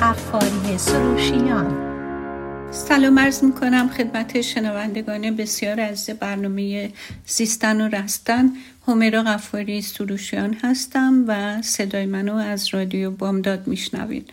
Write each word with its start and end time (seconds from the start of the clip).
قفاری 0.00 0.78
سروشیان. 0.78 1.92
سلام 2.70 3.18
عرض 3.18 3.44
می 3.44 3.52
کنم 3.52 3.88
خدمت 3.88 4.40
شنوندگان 4.40 5.36
بسیار 5.36 5.80
از 5.80 6.10
برنامه 6.20 6.92
زیستن 7.26 7.80
و 7.80 7.88
رستن. 7.88 8.50
همیرا 8.88 9.22
غفاری 9.22 9.82
سروشیان 9.82 10.56
هستم 10.62 11.24
و 11.28 11.62
صدای 11.62 12.06
منو 12.06 12.34
از 12.34 12.74
رادیو 12.74 13.10
بامداد 13.10 13.66
میشنوید. 13.66 14.30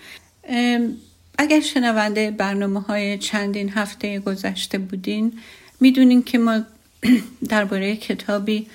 اگر 1.37 1.59
شنونده 1.59 2.31
برنامه 2.31 2.81
های 2.81 3.17
چندین 3.17 3.69
هفته 3.69 4.19
گذشته 4.19 4.77
بودین 4.77 5.33
می‌دونین 5.79 6.23
که 6.23 6.37
ما 6.37 6.61
درباره 7.49 7.95
کتابی 7.95 8.67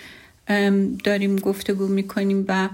داریم 1.04 1.36
گفتگو 1.36 1.86
می‌کنیم 1.86 2.44
و 2.48 2.68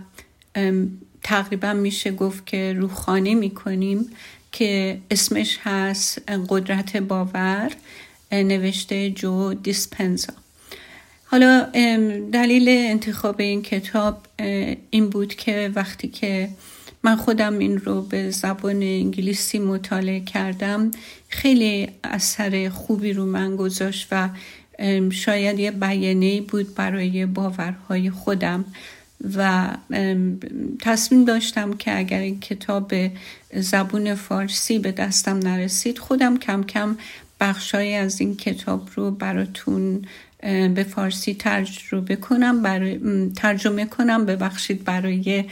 تقریبا 1.23 1.73
میشه 1.73 2.11
گفت 2.11 2.47
که 2.47 2.75
روخانه 2.79 3.35
می‌کنیم 3.35 4.11
که 4.53 4.99
اسمش 5.11 5.59
هست 5.63 6.23
قدرت 6.49 6.97
باور 6.97 7.71
نوشته 8.33 9.11
جو 9.11 9.55
دیسپنزا. 9.55 10.33
حالا 11.25 11.63
دلیل 12.33 12.69
انتخاب 12.69 13.41
این 13.41 13.63
کتاب 13.63 14.27
این 14.91 15.11
بود 15.11 15.35
که 15.35 15.71
وقتی 15.75 16.09
که 16.09 16.49
من 17.03 17.17
خودم 17.17 17.59
این 17.59 17.79
رو 17.79 18.03
به 18.03 18.31
زبان 18.31 18.83
انگلیسی 18.83 19.59
مطالعه 19.59 20.21
کردم 20.21 20.91
خیلی 21.29 21.89
اثر 22.05 22.69
خوبی 22.69 23.13
رو 23.13 23.27
من 23.27 23.57
گذاشت 23.57 24.09
و 24.13 24.29
شاید 25.13 25.59
یه 25.59 25.71
بیانیه 25.71 26.41
بود 26.41 26.75
برای 26.75 27.27
باورهای 27.27 28.11
خودم. 28.11 28.65
و 29.37 29.69
تصمیم 30.81 31.25
داشتم 31.25 31.73
که 31.73 31.99
اگر 31.99 32.19
این 32.19 32.41
کتاب 32.41 32.93
زبون 33.55 34.15
فارسی 34.15 34.79
به 34.79 34.93
دستم 34.93 35.39
نرسید 35.39 35.99
خودم 35.99 36.37
کم 36.37 36.65
کم 36.65 36.97
بخشای 37.41 37.95
از 37.95 38.21
این 38.21 38.37
کتاب 38.37 38.89
رو 38.95 39.11
براتون 39.11 40.05
به 40.75 40.87
فارسی 40.91 41.35
ترجمه 41.35 42.17
کنم 42.17 42.63
برای 42.63 43.01
ترجمه 43.37 43.87
کنم 43.87 44.27
ببخشید 44.27 44.85
برای 44.85 45.45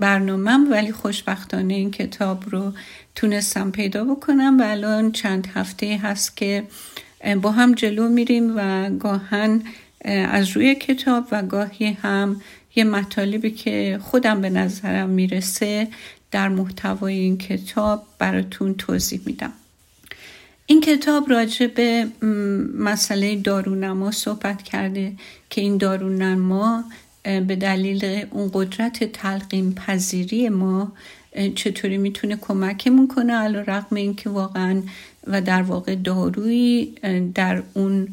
برنامهم 0.00 0.70
ولی 0.70 0.92
خوشبختانه 0.92 1.74
این 1.74 1.90
کتاب 1.90 2.44
رو 2.50 2.72
تونستم 3.14 3.70
پیدا 3.70 4.04
بکنم 4.04 4.60
و 4.60 4.62
الان 4.62 5.12
چند 5.12 5.46
هفته 5.54 6.00
هست 6.02 6.36
که 6.36 6.64
با 7.42 7.50
هم 7.52 7.74
جلو 7.74 8.08
میریم 8.08 8.52
و 8.56 8.90
گاهن 8.90 9.62
از 10.04 10.50
روی 10.50 10.74
کتاب 10.74 11.24
و 11.32 11.42
گاهی 11.42 11.86
هم 11.86 12.40
یه 12.74 12.84
مطالبی 12.84 13.50
که 13.50 13.98
خودم 14.02 14.40
به 14.40 14.50
نظرم 14.50 15.08
می‌رسه 15.08 15.88
در 16.30 16.48
محتوای 16.48 17.14
این 17.14 17.38
کتاب 17.38 18.06
براتون 18.18 18.74
توضیح 18.74 19.20
میدم. 19.26 19.52
این 20.66 20.80
کتاب 20.80 21.30
راجع 21.30 21.66
به 21.66 22.06
مسئله 22.78 23.36
دارونما 23.36 24.10
صحبت 24.10 24.62
کرده 24.62 25.12
که 25.50 25.60
این 25.60 25.76
دارونما 25.76 26.84
به 27.22 27.56
دلیل 27.56 28.24
اون 28.30 28.50
قدرت 28.54 29.04
تلقیم 29.04 29.74
پذیری 29.74 30.48
ما 30.48 30.92
چطوری 31.54 31.98
می‌تونه 31.98 32.36
کمکمون 32.36 33.08
کنه 33.08 33.32
علا 33.32 33.60
رقم 33.60 33.96
این 33.96 34.14
که 34.14 34.30
واقعا 34.30 34.82
و 35.26 35.40
در 35.40 35.62
واقع 35.62 35.94
دارویی 35.94 36.94
در 37.34 37.62
اون 37.74 38.08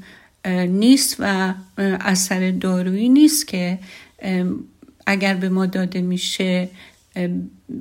نیست 0.50 1.16
و 1.20 1.54
اثر 1.78 2.52
دارویی 2.52 3.10
نیست 3.10 3.48
که 3.48 3.80
اگر 5.08 5.34
به 5.34 5.50
ما 5.50 5.66
داده 5.66 6.02
میشه 6.02 6.70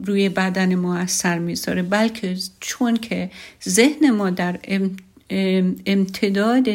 روی 0.05 0.29
بدن 0.29 0.75
ما 0.75 0.97
اثر 0.97 1.39
می‌ذاره. 1.39 1.83
بلکه 1.83 2.37
چون 2.61 2.97
که 2.97 3.31
ذهن 3.69 4.11
ما 4.11 4.31
در 4.31 4.59
امتداد 5.87 6.69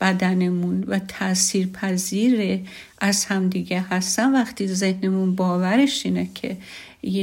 بدنمون 0.00 0.84
و 0.88 0.98
تاثیر 0.98 1.66
پذیر 1.66 2.60
از 2.98 3.24
همدیگه 3.24 3.80
هستن 3.80 4.32
وقتی 4.32 4.66
ذهنمون 4.66 5.34
باورش 5.34 6.06
اینه 6.06 6.28
که 6.34 6.56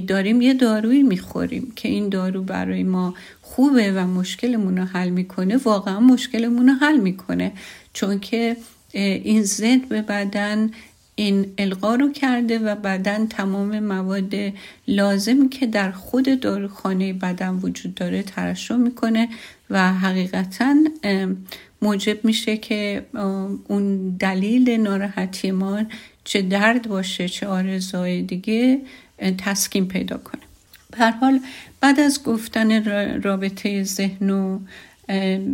داریم 0.08 0.42
یه 0.42 0.54
دارویی 0.54 1.04
می‌خوریم 1.04 1.72
که 1.76 1.90
این 1.90 2.10
دارو 2.10 2.44
برای 2.44 2.84
ما 2.84 3.14
خوبه 3.42 3.92
و 3.92 4.08
مشکلمون 4.08 4.78
رو 4.78 4.86
حل 4.86 5.10
می‌کنه 5.10 5.58
واقعا 5.58 6.00
مشکلمون 6.00 6.70
رو 6.70 6.74
حل 6.74 6.98
می‌کنه. 6.98 7.52
چون 7.94 8.20
که 8.20 8.58
این 8.94 9.44
ذهن 9.44 9.80
به 9.80 10.02
بدن 10.02 10.72
این 11.16 11.54
القا 11.58 11.96
رو 11.96 12.12
کرده 12.12 12.60
و 12.60 12.76
بدن 12.76 13.28
تمام 13.28 13.80
مواد 13.80 14.34
لازمی 14.88 15.50
که 15.50 15.68
در 15.68 15.92
خود 15.92 16.40
داروخانه 16.40 17.14
بدن 17.14 17.50
وجود 17.50 17.96
داره 17.96 18.24
ترشح 18.24 18.76
می‌کنه 18.76 19.30
و 19.70 19.94
حقیقتا 19.94 20.76
موجب 21.82 22.26
میشه 22.26 22.58
که 22.58 23.06
اون 23.68 24.10
دلیل 24.10 24.70
ناراحتی 24.70 25.52
ما 25.52 25.84
چه 26.24 26.42
درد 26.42 26.88
باشه 26.88 27.30
چه 27.30 27.48
آرزوهای 27.48 28.22
دیگه 28.22 28.82
تسکین 29.38 29.88
پیدا 29.88 30.18
کنه. 30.18 30.42
به 30.92 31.12
حال 31.12 31.40
بعد 31.82 32.00
از 32.00 32.24
گفتن 32.24 32.84
رابطه 33.22 33.84
ذهن 33.84 34.30
و 34.30 34.60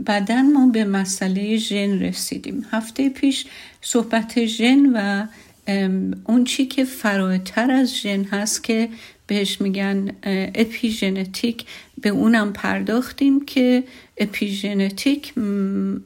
بدن 0.06 0.52
ما 0.52 0.68
به 0.68 0.86
مسئله 0.86 1.58
ژن 1.58 2.00
رسیدیم. 2.00 2.66
هفته 2.72 3.10
پیش 3.10 3.46
صحبت 3.82 4.46
ژن 4.46 4.86
و 4.94 5.28
اون 6.26 6.44
چی 6.44 6.66
که 6.66 6.84
فراتر 6.84 7.72
از 7.72 7.96
ژن 7.96 8.24
هست 8.24 8.64
که 8.64 8.90
بهش 9.28 9.62
میگن 9.62 10.12
اپیژنتیک 10.56 11.66
به 12.02 12.10
اونم 12.10 12.54
پرداختیم 12.54 13.46
که 13.46 13.84
اپیژنتیک 14.18 15.38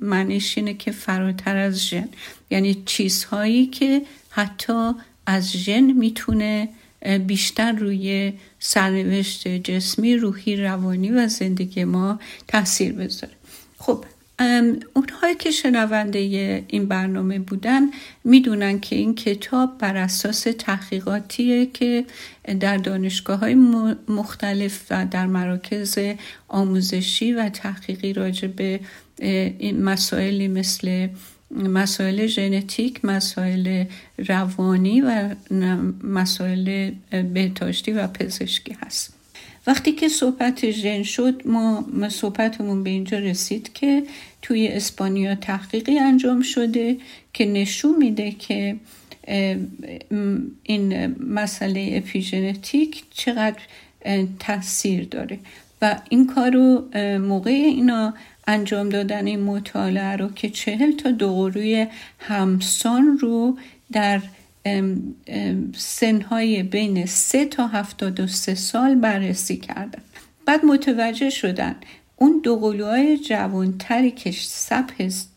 معنیش 0.02 0.58
اینه 0.58 0.74
که 0.74 0.92
فراتر 0.92 1.58
از 1.58 1.88
ژن. 1.88 2.10
یعنی 2.50 2.84
چیزهایی 2.86 3.66
که 3.66 4.02
حتی 4.30 4.92
از 5.26 5.52
ژن 5.52 5.92
می‌تونه 5.92 6.70
بیشتر 7.28 7.72
روی 7.72 8.34
سرنوشت 8.60 9.48
جسمی 9.48 10.16
روحی 10.16 10.56
روانی 10.56 11.12
و 11.12 11.28
زندگی 11.28 11.84
ما 11.84 12.20
تاثیر 12.48 12.94
بذاره. 12.94 13.34
خب 13.82 14.06
اونهایی 14.94 15.36
که 15.40 15.52
شنونده 15.52 16.20
این 16.68 16.86
برنامه 16.86 17.40
بودن 17.40 17.82
می‌دونن 18.24 18.80
که 18.80 18.96
این 18.96 19.16
کتاب 19.16 19.78
بر 19.78 19.98
اساس 19.98 20.48
تحقیقاتیه 20.60 21.66
که 21.66 22.06
در 22.60 22.78
دانشگاه 22.78 23.40
های 23.40 23.56
مختلف 24.08 24.86
و 24.90 25.06
در 25.06 25.28
مراکز 25.28 25.98
آموزشی 26.48 27.34
و 27.34 27.50
تحقیقی 27.50 28.14
راجع 28.14 28.48
به 28.48 28.80
مسائلی 29.80 30.48
مثل 30.48 31.08
مسائل 31.52 32.28
ژنتیک 32.28 33.06
مسائل 33.06 33.86
روانی 34.18 35.02
و 35.02 35.36
مسائل 36.04 36.92
بهداشتی 37.34 37.92
و 37.92 38.08
پزشکی 38.08 38.78
هست. 38.86 39.21
وقتی 39.68 39.92
که 39.92 40.10
صحبت 40.10 40.72
ژن 40.72 41.04
شد 41.04 41.42
ما 41.46 41.86
صحبتمون 42.10 42.84
به 42.84 42.90
اینجا 42.90 43.20
رسید 43.20 43.74
که 43.74 44.04
توی 44.42 44.68
اسپانیا 44.68 45.36
تحقیقی 45.36 46.00
انجام 46.00 46.42
شده 46.42 46.98
که 47.34 47.46
نشون 47.46 47.98
میده 47.98 48.32
که 48.32 48.76
این 50.64 51.16
مسئله 51.20 51.90
اپیژنتیک 51.94 53.04
چقدر 53.12 53.62
تاثیر 54.40 55.08
داره 55.12 55.40
و 55.82 56.00
این 56.10 56.28
کار 56.28 56.52
رو 56.52 56.90
موقع 57.18 57.52
اینا 57.52 58.14
انجام 58.48 58.90
دادن 58.90 59.28
این 59.28 59.40
مطالعه 59.40 60.16
رو 60.16 60.30
که 60.30 60.50
چهل 60.50 60.92
تا 60.92 61.12
دوقلوی 61.12 61.88
همسان 62.20 63.18
رو 63.18 63.58
در 63.92 64.22
سنهای 65.78 66.64
بین 66.64 67.06
سه 67.06 67.46
تا 67.46 67.68
هفتاد 67.68 68.20
و 68.20 68.28
سه 68.28 68.56
سال 68.56 68.96
بررسی 68.96 69.58
کردن. 69.58 70.02
بعد 70.46 70.66
متوجه 70.66 71.30
شدن 71.30 71.76
اون 72.16 72.42
دوقلوهای 72.44 73.18
جوانتری 73.18 74.12
که 74.12 74.32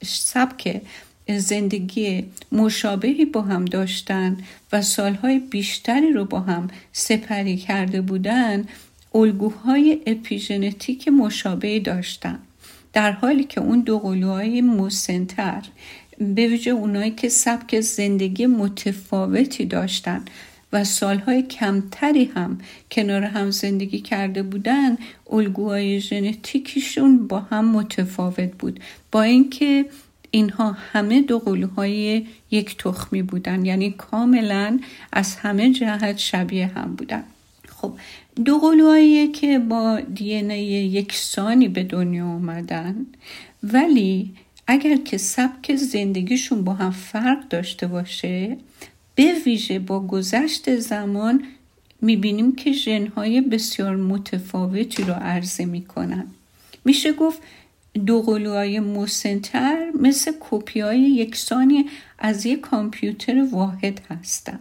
سبک 0.02 0.82
زندگی 1.28 2.24
مشابهی 2.52 3.24
با 3.24 3.42
هم 3.42 3.64
داشتن 3.64 4.36
و 4.72 4.82
سالهای 4.82 5.38
بیشتری 5.38 6.12
رو 6.12 6.24
با 6.24 6.40
هم 6.40 6.68
سپری 6.92 7.56
کرده 7.56 8.00
بودن 8.00 8.64
الگوهای 9.14 10.00
اپیژنتیک 10.06 11.08
مشابهی 11.08 11.80
داشتن. 11.80 12.38
در 12.92 13.12
حالی 13.12 13.44
که 13.44 13.60
اون 13.60 13.80
دوقلوهای 13.80 14.60
مسنتر 14.60 15.62
به 16.18 16.46
ویژه 16.46 16.70
اونایی 16.70 17.10
که 17.10 17.28
سبک 17.28 17.80
زندگی 17.80 18.46
متفاوتی 18.46 19.64
داشتن 19.64 20.24
و 20.72 20.84
سالهای 20.84 21.42
کمتری 21.42 22.24
هم 22.24 22.58
کنار 22.90 23.22
هم 23.22 23.50
زندگی 23.50 24.00
کرده 24.00 24.42
بودن 24.42 24.98
الگوهای 25.30 26.00
ژنتیکیشون 26.00 27.26
با 27.26 27.40
هم 27.40 27.68
متفاوت 27.68 28.52
بود. 28.58 28.80
با 29.12 29.22
اینکه 29.22 29.86
اینها 30.30 30.72
همه 30.72 31.22
دو 31.22 31.38
قلوهای 31.38 32.26
یک 32.50 32.76
تخمی 32.78 33.22
بودن 33.22 33.64
یعنی 33.64 33.90
کاملا 33.90 34.80
از 35.12 35.36
همه 35.36 35.72
جهت 35.72 36.18
شبیه 36.18 36.66
هم 36.66 36.94
بودن. 36.94 37.24
خب 37.68 37.92
دو 38.44 38.58
قلوهایی 38.58 39.28
که 39.28 39.58
با 39.58 40.00
دی 40.14 40.34
یکسانی 40.34 41.68
به 41.68 41.82
دنیا 41.82 42.26
آمدن 42.26 43.06
ولی 43.62 44.34
اگر 44.66 44.96
که 44.96 45.18
سبک 45.18 45.76
زندگیشون 45.76 46.64
با 46.64 46.74
هم 46.74 46.90
فرق 46.90 47.48
داشته 47.48 47.86
باشه 47.86 48.56
به 49.14 49.32
ویژه 49.46 49.78
با 49.78 50.00
گذشت 50.06 50.76
زمان 50.76 51.44
می‌بینیم 52.00 52.56
که 52.56 52.72
ژنهای 52.72 53.40
بسیار 53.40 53.96
متفاوتی 53.96 55.02
رو 55.02 55.12
عرضه 55.12 55.64
می‌کنن 55.64 56.26
میشه 56.84 57.12
گفت 57.12 57.42
دو 58.06 58.22
قلوهای 58.22 58.80
مسنتر 58.80 59.90
مثل 60.00 60.32
کپی 60.40 60.80
های 60.80 61.00
یکسانی 61.00 61.86
از 62.18 62.46
یک 62.46 62.60
کامپیوتر 62.60 63.46
واحد 63.50 64.00
هستند. 64.10 64.60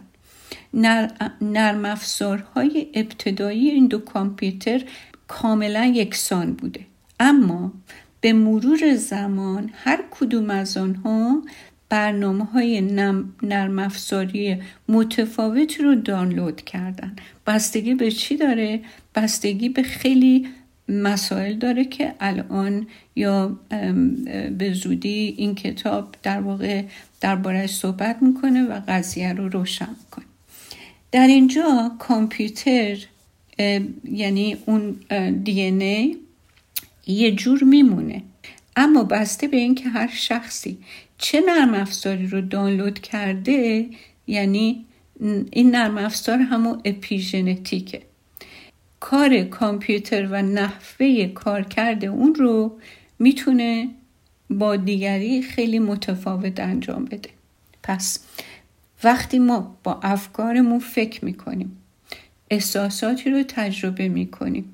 نرم 1.40 1.84
افزارهای 1.84 2.86
ابتدایی 2.94 3.70
این 3.70 3.86
دو 3.86 3.98
کامپیوتر 3.98 4.84
کاملا 5.28 5.84
یکسان 5.84 6.52
بوده 6.52 6.80
اما 7.20 7.72
به 8.24 8.32
مرور 8.32 8.96
زمان 8.96 9.70
هر 9.74 10.04
کدوم 10.10 10.50
از 10.50 10.76
آنها 10.76 11.42
برنامه 11.88 12.44
های 12.44 12.80
نرم 13.42 13.78
افزاری 13.78 14.56
متفاوتی 14.88 15.82
رو 15.82 15.94
دانلود 15.94 16.62
کردن 16.62 17.16
بستگی 17.46 17.94
به 17.94 18.10
چی 18.10 18.36
داره؟ 18.36 18.80
بستگی 19.14 19.68
به 19.68 19.82
خیلی 19.82 20.46
مسائل 20.88 21.58
داره 21.58 21.84
که 21.84 22.14
الان 22.20 22.86
یا 23.16 23.58
به 24.58 24.72
زودی 24.72 25.34
این 25.38 25.54
کتاب 25.54 26.14
در 26.22 26.40
واقع 26.40 26.84
دربارهش 27.20 27.70
صحبت 27.70 28.22
می‌کنه 28.22 28.62
و 28.62 28.80
قضیه 28.88 29.32
رو 29.32 29.48
روشن 29.48 29.88
می‌کنه 30.04 30.24
در 31.12 31.26
اینجا 31.26 31.92
کامپیوتر 31.98 32.96
یعنی 34.04 34.56
اون 34.66 34.96
دی 35.44 35.70
یه 37.06 37.32
جور 37.32 37.64
میمونه. 37.64 38.22
اما 38.76 39.04
بسته 39.04 39.48
به 39.48 39.56
اینکه 39.56 39.88
هر 39.88 40.10
شخصی 40.12 40.78
چه 41.18 41.42
نرم 41.46 41.74
افزاری 41.74 42.26
رو 42.26 42.40
دانلود 42.40 42.98
کرده 42.98 43.86
یعنی 44.26 44.84
این 45.50 45.70
نرم 45.70 45.98
افزار 45.98 46.38
همون 46.38 46.80
اپیژنتیکه. 46.84 48.02
کار 49.00 49.42
کامپیوتر 49.42 50.28
و 50.30 50.42
نحوه 50.42 51.26
کارکرد 51.26 52.04
اون 52.04 52.34
رو 52.34 52.78
می‌تونه 53.18 53.88
با 54.50 54.76
دیگری 54.76 55.42
خیلی 55.42 55.78
متفاوت 55.78 56.60
انجام 56.60 57.04
بده. 57.04 57.30
پس 57.82 58.24
وقتی 59.04 59.38
ما 59.38 59.78
با 59.84 60.00
افکارمون 60.02 60.78
فکر 60.78 61.24
می‌کنیم 61.24 61.76
احساساتی 62.50 63.30
رو 63.30 63.42
تجربه 63.42 64.08
می‌کنیم 64.08 64.73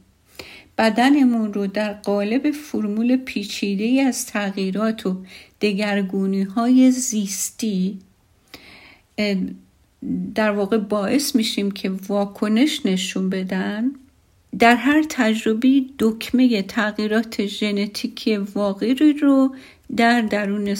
بدنمون 0.80 1.52
رو 1.52 1.66
در 1.66 1.92
قالب 1.92 2.50
فرمول 2.50 3.16
پیچیده 3.16 4.02
از 4.02 4.26
تغییرات 4.26 5.06
و 5.06 5.16
دگرگونی 5.60 6.42
های 6.42 6.90
زیستی 6.90 7.98
در 10.34 10.50
واقع 10.50 10.78
باعث 10.78 11.36
میشیم 11.36 11.70
که 11.70 11.90
واکنش 12.08 12.86
نشون 12.86 13.30
بدن. 13.30 13.90
در 14.58 14.76
هر 14.76 15.04
تجربه 15.08 15.84
دکمه 15.98 16.62
تغییرات 16.62 17.46
ژنتیکی 17.46 18.36
واقعی 18.36 18.94
رو 18.94 19.54
در 19.96 20.20
درون 20.20 20.74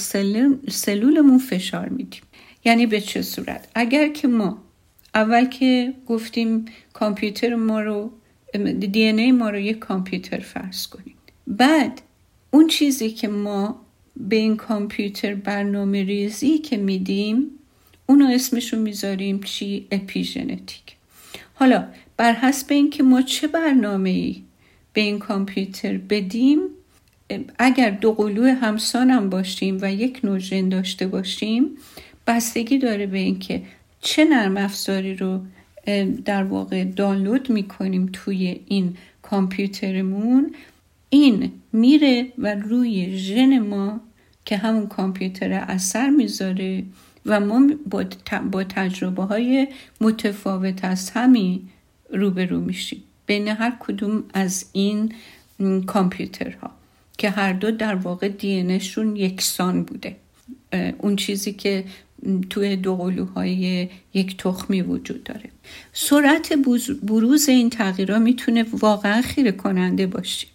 سلولمون 0.69 1.39
فشار 1.39 1.89
میدیم. 1.89 2.23
یعنی 2.65 2.87
به 2.87 3.01
چه 3.01 3.23
صورت؟ 3.23 3.69
اگر 3.75 4.09
که 4.09 4.29
ما 4.29 4.59
اول 5.15 5.45
که 5.45 5.95
گفتیم 6.07 6.65
کامپیوتر 6.93 7.55
ما 7.55 7.81
رو 7.81 8.11
دی 8.55 9.03
ای 9.03 9.33
ما 9.33 9.51
رو 9.51 9.59
یک 9.59 9.79
کامپیوتر 9.79 10.39
فرض 10.39 10.87
کنیم 10.87 11.15
بعد 11.47 12.03
اون 12.51 12.67
چیزی 12.67 13.11
که 13.11 13.29
ما 13.29 13.81
به 14.17 14.37
این 14.37 14.57
کامپیوتر 14.57 15.35
برنامه 15.35 16.03
ریزی 16.03 16.59
که 16.59 16.77
میدیم 16.77 17.51
اونو 18.07 18.27
اسمشو 18.27 18.77
می‌ذاریم 18.77 19.41
چی؟ 19.41 19.87
اپیژنتیک. 19.91 20.97
حالا 21.55 21.89
بر 22.17 22.33
حسب 22.33 22.67
اینکه 22.73 23.03
ما 23.03 23.23
چه 23.23 23.49
برنامه 23.49 24.11
ای 24.11 24.43
به 24.93 25.01
این 25.01 25.19
کامپیوتر 25.19 25.99
بدیم 25.99 26.59
اگر 27.59 27.91
دو 27.91 28.13
قلو 28.13 28.45
همسانم 28.45 29.31
باشیم 29.31 29.79
و 29.83 29.93
یک 29.93 30.21
نوع 30.25 30.39
ژن 30.39 30.69
داشته 30.69 31.07
باشیم 31.07 31.71
بستگی 32.27 32.79
داره 32.79 33.07
به 33.07 33.19
اینکه 33.19 33.63
چه 34.01 34.25
نرم 34.25 34.57
افزاری 34.57 35.15
رو 35.15 35.41
در 36.25 36.43
واقع 36.43 36.85
دانلود 36.85 37.51
می‌کنیم 37.51 38.11
توی 38.13 38.61
این 38.67 38.97
کامپیوترمون. 39.23 40.55
این 41.11 41.53
میره 41.73 42.27
و 42.39 42.55
روی 42.55 43.19
ژن 43.19 43.59
ما 43.59 44.01
که 44.45 44.57
همون 44.57 44.87
کامپیوتر 44.87 45.53
اثر 45.53 46.11
می‌ذاره 46.11 46.83
و 47.27 47.41
ما 47.41 47.71
با 48.51 48.65
تجربه 48.65 49.23
های 49.23 49.69
متفاوت 50.01 50.85
از 50.85 51.11
همین 51.11 51.69
روبرو 52.13 52.61
میشیم. 52.61 53.03
بین 53.27 53.49
هر 53.49 53.77
کدوم 53.81 54.25
از 54.35 54.65
این 54.73 55.13
کامپیوترها 55.87 56.71
که 57.19 57.31
هر 57.31 57.53
دو 57.53 57.71
در 57.71 57.95
واقع 57.95 58.29
دینشون 58.29 59.17
یکسان 59.17 59.83
بوده. 59.83 60.17
اون 60.99 61.17
چیزی 61.17 61.53
که 61.53 61.85
توی 62.51 62.77
دو 62.77 62.97
قلوهای 62.97 63.89
یک 64.15 64.37
تخمی 64.37 64.83
وجود 64.83 65.25
داره. 65.25 65.51
سرعت 65.93 66.53
بروز 67.03 67.49
این 67.49 67.71
تغییرها 67.71 68.19
می‌تونه 68.19 68.67
واقعا 68.73 69.23
خیره 69.23 69.53
کننده 69.53 70.07
باشه. 70.07 70.47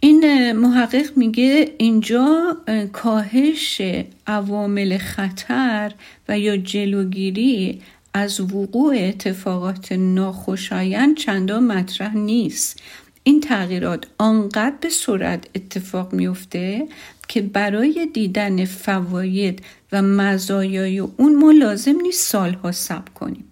این 0.02 0.52
محقق 0.52 1.18
میگه 1.18 1.72
اینجا 1.78 2.58
کاهش 2.94 3.82
عوامل 4.28 4.98
خطر 4.98 5.92
و 6.30 6.40
یا 6.40 6.58
جلوگیری 6.58 7.82
از 8.14 8.40
وقوع 8.40 8.96
اتفاقات 9.00 9.92
ناخوشایند 9.92 11.18
چندان 11.18 11.64
مطرح 11.64 12.18
نیست. 12.18 12.80
این 13.24 13.42
تغییرات 13.42 14.08
آنقدر 14.18 14.76
به 14.82 14.90
سرعت 14.90 15.46
اتفاق 15.56 16.14
میفته 16.14 16.88
که 17.28 17.42
برای 17.42 18.08
دیدن 18.14 18.66
فواید 18.66 19.62
و 19.92 20.02
مزایای 20.02 21.00
اون 21.00 21.36
ما 21.36 21.52
لازم 21.52 22.02
نیست 22.02 22.32
سالها 22.32 22.72
صبر 22.72 23.12
کنیم. 23.16 23.46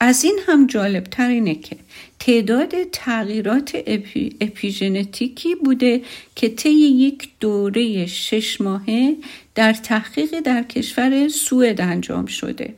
از 0.00 0.24
این 0.24 0.38
هم 0.46 0.66
جالب 0.66 1.04
تر 1.04 1.28
اینه 1.28 1.54
که 1.54 1.76
تعداد 2.18 2.72
تغییرات 2.92 3.76
اپی، 3.86 4.36
اپیژنتیکی 4.40 5.54
بوده 5.54 6.02
که 6.36 6.48
طی 6.48 6.70
یک 6.70 7.28
دوره 7.40 8.06
شش 8.06 8.60
ماهه 8.60 9.16
در 9.54 9.72
تحقیق 9.72 10.40
در 10.40 10.62
کشور 10.62 11.28
سوئد 11.28 11.80
انجام 11.80 12.26
شده. 12.26 12.74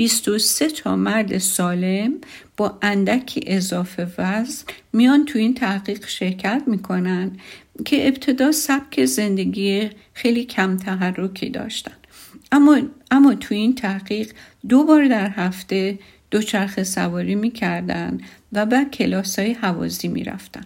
23 0.00 0.68
تا 0.68 0.96
مرد 0.96 1.38
سالم 1.38 2.14
با 2.56 2.78
اندکی 2.82 3.40
اضافه 3.46 4.06
وزن 4.18 4.64
میان 4.92 5.24
تو 5.24 5.38
این 5.38 5.54
تحقیق 5.54 6.06
شرکت 6.06 6.62
می‌کنن 6.66 7.32
که 7.84 8.08
ابتدا 8.08 8.52
سبک 8.52 9.04
زندگی 9.04 9.90
خیلی 10.14 10.44
کم 10.44 10.76
تحرکی 10.76 11.50
داشتن. 11.50 11.92
اما, 12.52 12.80
اما 13.10 13.34
تو 13.34 13.54
این 13.54 13.74
تحقیق 13.74 14.32
دو 14.68 14.84
بار 14.84 15.08
در 15.08 15.30
هفته 15.30 15.98
دوچرخه 16.30 16.84
سواری 16.84 17.34
می‌کردن 17.34 18.18
و 18.52 18.66
بعد 18.66 18.90
کلاس 18.90 19.38
های 19.38 19.52
حوازی 19.52 20.08
می‌رفتن. 20.08 20.64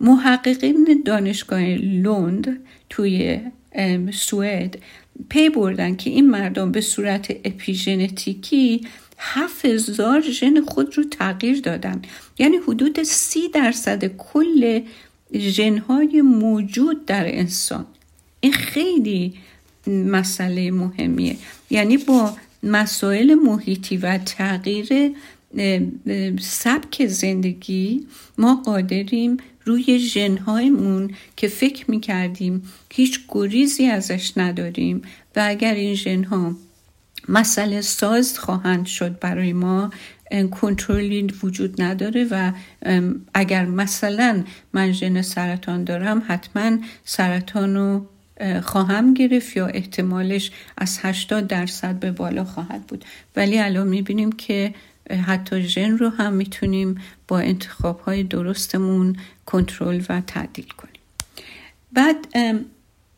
محققین 0.00 1.02
دانشگاه 1.04 1.62
لوند 1.74 2.58
توی 2.90 3.40
سوئد 4.12 4.78
پی 5.28 5.48
بردن 5.48 5.96
که 5.96 6.10
این 6.10 6.30
مردم 6.30 6.72
به 6.72 6.80
صورت 6.80 7.30
اپیژنتیکی 7.44 8.86
هفت 9.18 9.64
هزار 9.64 10.20
ژن 10.20 10.60
خود 10.60 10.98
رو 10.98 11.04
تغییر 11.04 11.60
دادن. 11.60 12.02
یعنی 12.38 12.56
حدود 12.56 13.02
سی 13.02 13.48
درصد 13.48 14.04
کل 14.04 14.80
ژنهای 15.34 16.22
موجود 16.22 17.06
در 17.06 17.38
انسان. 17.38 17.86
این 18.40 18.52
خیلی 18.52 19.34
مسئله 19.86 20.70
مهمیه. 20.70 21.36
یعنی 21.70 21.96
با 21.96 22.36
مسائل 22.62 23.34
محیطی 23.34 23.96
و 23.96 24.18
تغییر 24.18 25.12
سبک 26.40 27.06
زندگی 27.06 28.06
ما 28.38 28.62
قادریم 28.64 29.36
روی 29.64 29.98
ژنهایمون 29.98 31.10
که 31.36 31.48
فکر 31.48 31.90
می‌کردیم 31.90 32.62
هیچ 32.92 33.20
گریزی 33.28 33.86
ازش 33.86 34.32
نداریم 34.36 35.02
و 35.36 35.44
اگر 35.48 35.74
این 35.74 35.94
ژنها 35.94 36.56
مسئله 37.28 37.80
ساز 37.80 38.38
خواهند 38.38 38.86
شد 38.86 39.18
برای 39.18 39.52
ما 39.52 39.90
کنترلی 40.50 41.34
وجود 41.42 41.82
نداره 41.82 42.26
و 42.30 42.52
اگر 43.34 43.64
مثلا 43.64 44.44
من 44.72 44.92
ژن 44.92 45.22
سرطان 45.22 45.84
دارم 45.84 46.22
حتما 46.28 46.78
سرطان 47.04 47.74
رو 47.76 48.06
خواهم 48.62 49.14
گرفت 49.14 49.56
یا 49.56 49.66
احتمالش 49.66 50.50
از 50.78 50.98
80 51.02 51.46
درصد 51.46 51.98
به 51.98 52.12
بالا 52.12 52.44
خواهد 52.44 52.86
بود. 52.86 53.04
ولی 53.36 53.58
الان 53.58 53.88
می‌بینیم 53.88 54.32
که 54.32 54.74
حتی 55.26 55.62
ژن 55.62 55.90
رو 55.98 56.08
هم 56.08 56.32
می‌تونیم 56.32 57.00
با 57.32 57.38
انتخاب 57.38 58.00
های 58.00 58.22
درستمون 58.22 59.16
کنترل 59.46 60.02
و 60.08 60.20
تعدیل 60.20 60.66
کنیم. 60.66 61.00
بعد 61.92 62.16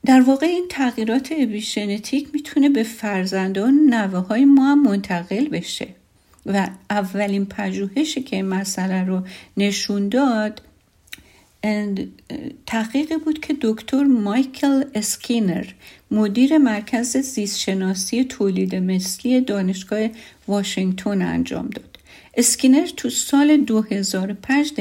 در 0.07 0.21
واقع 0.21 0.47
این 0.47 0.67
تغییرات 0.71 1.33
ابیژنتیک 1.39 2.29
می‌تونه 2.33 2.69
به 2.69 2.83
فرزندان 2.83 3.75
نوه 3.75 4.19
های 4.19 4.45
ما 4.45 4.73
هم 4.73 4.83
منتقل 4.83 5.49
بشه. 5.49 5.89
و 6.47 6.69
اولین 6.91 7.47
پژوهشی 7.47 8.23
که 8.23 8.37
این 8.37 8.47
مسئله 8.47 9.05
رو 9.05 9.23
نشون 9.57 10.09
داد 10.09 10.63
تحقیقی 12.67 13.17
بود 13.17 13.41
که 13.41 13.57
دکتر 13.61 14.05
مایکل 14.05 14.85
اسکینر 14.95 15.67
مدیر 16.11 16.59
مرکز 16.59 17.17
زیست‌شناسی 17.17 18.25
تولید 18.25 18.75
مثلی 18.75 19.41
دانشگاه 19.41 20.09
واشنگتن 20.49 21.23
انجام 21.23 21.69
داد. 21.69 21.94
اسکینر 22.37 22.87
تو 22.97 23.11
سال 23.11 23.57
2005 23.57 24.73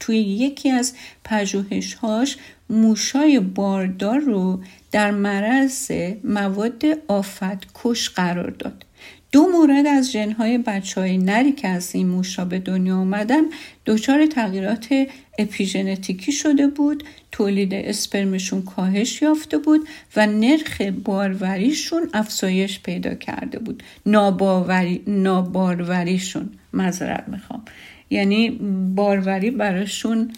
توی 0.00 0.18
یکی 0.18 0.70
از 0.70 0.94
پژوهش‌هاش 1.24 2.36
موشای 2.70 3.40
باردار 3.40 4.18
رو 4.18 4.62
در 4.92 5.10
معرض 5.10 5.90
مواد 6.24 6.82
آفت 7.08 7.66
کش 7.74 8.10
قرار 8.10 8.50
داد. 8.50 8.84
دو 9.32 9.48
مورد 9.48 9.86
از 9.86 10.12
ژن‌های 10.12 10.58
بچه 10.58 11.00
های 11.00 11.18
نری 11.18 11.52
که 11.52 11.68
از 11.68 11.94
این 11.94 12.08
موشا 12.08 12.44
به 12.44 12.58
دنیا 12.58 12.96
آمدن 12.96 13.42
دچار 13.86 14.26
تغییرات 14.26 15.06
اپیژنتیکی 15.38 16.32
شده 16.32 16.66
بود 16.66 17.04
تولید 17.32 17.74
اسپرمشون 17.74 18.62
کاهش 18.62 19.22
یافته 19.22 19.58
بود 19.58 19.88
و 20.16 20.26
نرخ 20.26 20.82
باروریشون 21.04 22.10
افزایش 22.14 22.80
پیدا 22.80 23.14
کرده 23.14 23.58
بود. 23.58 23.82
ناباوری، 24.06 25.02
ناباروریشون 25.06 26.50
مذارت 26.72 27.24
می‌خوام. 27.28 27.62
یعنی 28.10 28.50
باروری 28.94 29.50
براشون 29.50 30.32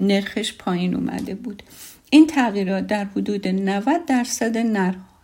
نرخش 0.00 0.52
پایین 0.58 0.94
اومده 0.94 1.34
بود. 1.34 1.62
این 2.10 2.26
تغییرات 2.26 2.86
در 2.86 3.04
حدود 3.04 3.48
90 3.48 4.06
درصد 4.06 4.56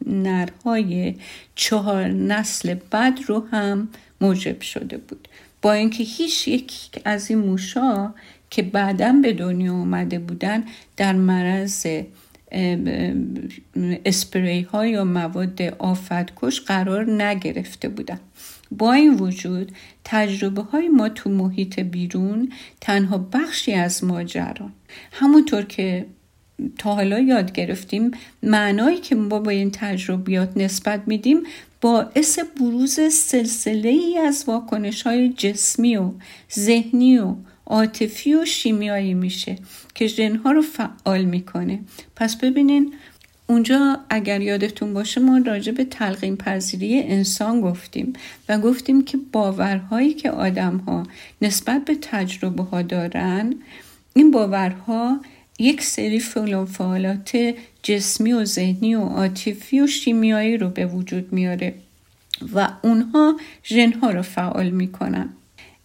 نرهای 0.07 1.15
چهار 1.55 2.09
نسل 2.09 2.75
بعد 2.91 3.19
رو 3.27 3.47
هم 3.51 3.89
موجب 4.21 4.61
شده 4.61 4.97
بود. 4.97 5.29
با 5.63 5.73
اینکه 5.73 6.05
هیچ 6.05 6.49
یک 6.49 6.73
از 7.05 7.31
این 7.31 7.39
موشا 7.39 8.15
که 8.51 8.63
بعدا 8.63 9.13
به 9.23 9.33
دنیا 9.33 9.73
آمده 9.73 10.19
بودن 10.19 10.65
در 10.97 11.13
مرض 11.13 11.87
اسپری 14.05 14.63
های 14.63 14.91
یا 14.91 15.05
مواد 15.05 15.63
آفتکش 15.63 16.61
قرار 16.61 17.23
نگرفته 17.23 17.89
بودن. 17.89 18.21
با 18.71 18.93
این 18.93 19.15
وجود 19.15 19.73
تجربه 20.05 20.63
های 20.63 20.89
ما 20.89 21.09
تو 21.09 21.31
محیط 21.31 21.81
بیرون 21.81 22.53
تنها 22.81 23.19
بخشی 23.19 23.73
از 23.73 24.05
ماجران 24.05 24.73
همونطور 25.13 25.63
که 25.63 26.07
تا 26.79 26.95
حالا 26.95 27.19
یاد 27.19 27.53
گرفتیم 27.53 28.11
معنایی 28.43 28.99
که 28.99 29.15
ما 29.15 29.39
با 29.39 29.51
این 29.51 29.71
تجربیات 29.71 30.57
نسبت 30.57 31.03
میدیم 31.07 31.43
باعث 31.81 32.39
بروز 32.39 33.01
سلسله 33.13 33.89
ای 33.89 34.19
از 34.19 34.45
واکنش 34.47 35.03
های 35.03 35.29
جسمی 35.29 35.97
و 35.97 36.11
ذهنی 36.55 37.19
و 37.19 37.35
عاطفی 37.67 38.35
و 38.35 38.45
شیمیایی 38.45 39.15
میشه 39.15 39.57
که 39.95 40.07
ژنها 40.07 40.53
رو 40.53 40.63
فعال 40.63 41.25
می‌کنه. 41.25 41.81
پس 42.17 42.37
ببینین 42.37 42.95
اونجا 43.47 43.99
اگر 44.09 44.41
یادتون 44.41 44.95
باشه 44.95 45.21
ما 45.21 45.39
راجع 45.39 45.73
به 45.73 45.85
تلقین 45.85 46.37
پذیری 46.37 47.03
انسان 47.03 47.61
گفتیم 47.61 48.13
و 48.49 48.59
گفتیم 48.59 49.05
که 49.05 49.19
باورهایی 49.33 50.15
که 50.15 50.31
آدم 50.31 50.77
ها 50.77 51.03
نسبت 51.43 51.85
به 51.85 51.97
تجربه 52.03 52.63
ها 52.63 52.83
دارن 52.83 53.55
این 54.15 54.31
باورها 54.31 55.21
یک 55.59 55.83
سری 55.83 56.21
فعالات 56.21 57.55
جسمی 57.83 58.33
و 58.33 58.45
ذهنی 58.45 58.95
و 58.95 59.01
عاطفی 59.01 59.81
و 59.81 59.87
شیمیایی 59.87 60.57
رو 60.57 60.69
به 60.69 60.87
وجود 60.87 61.33
میاره 61.33 61.75
و 62.55 62.69
اونها 62.83 63.37
ژنها 63.65 64.11
رو 64.11 64.23
فعال 64.23 64.71
می‌کنن. 64.71 65.29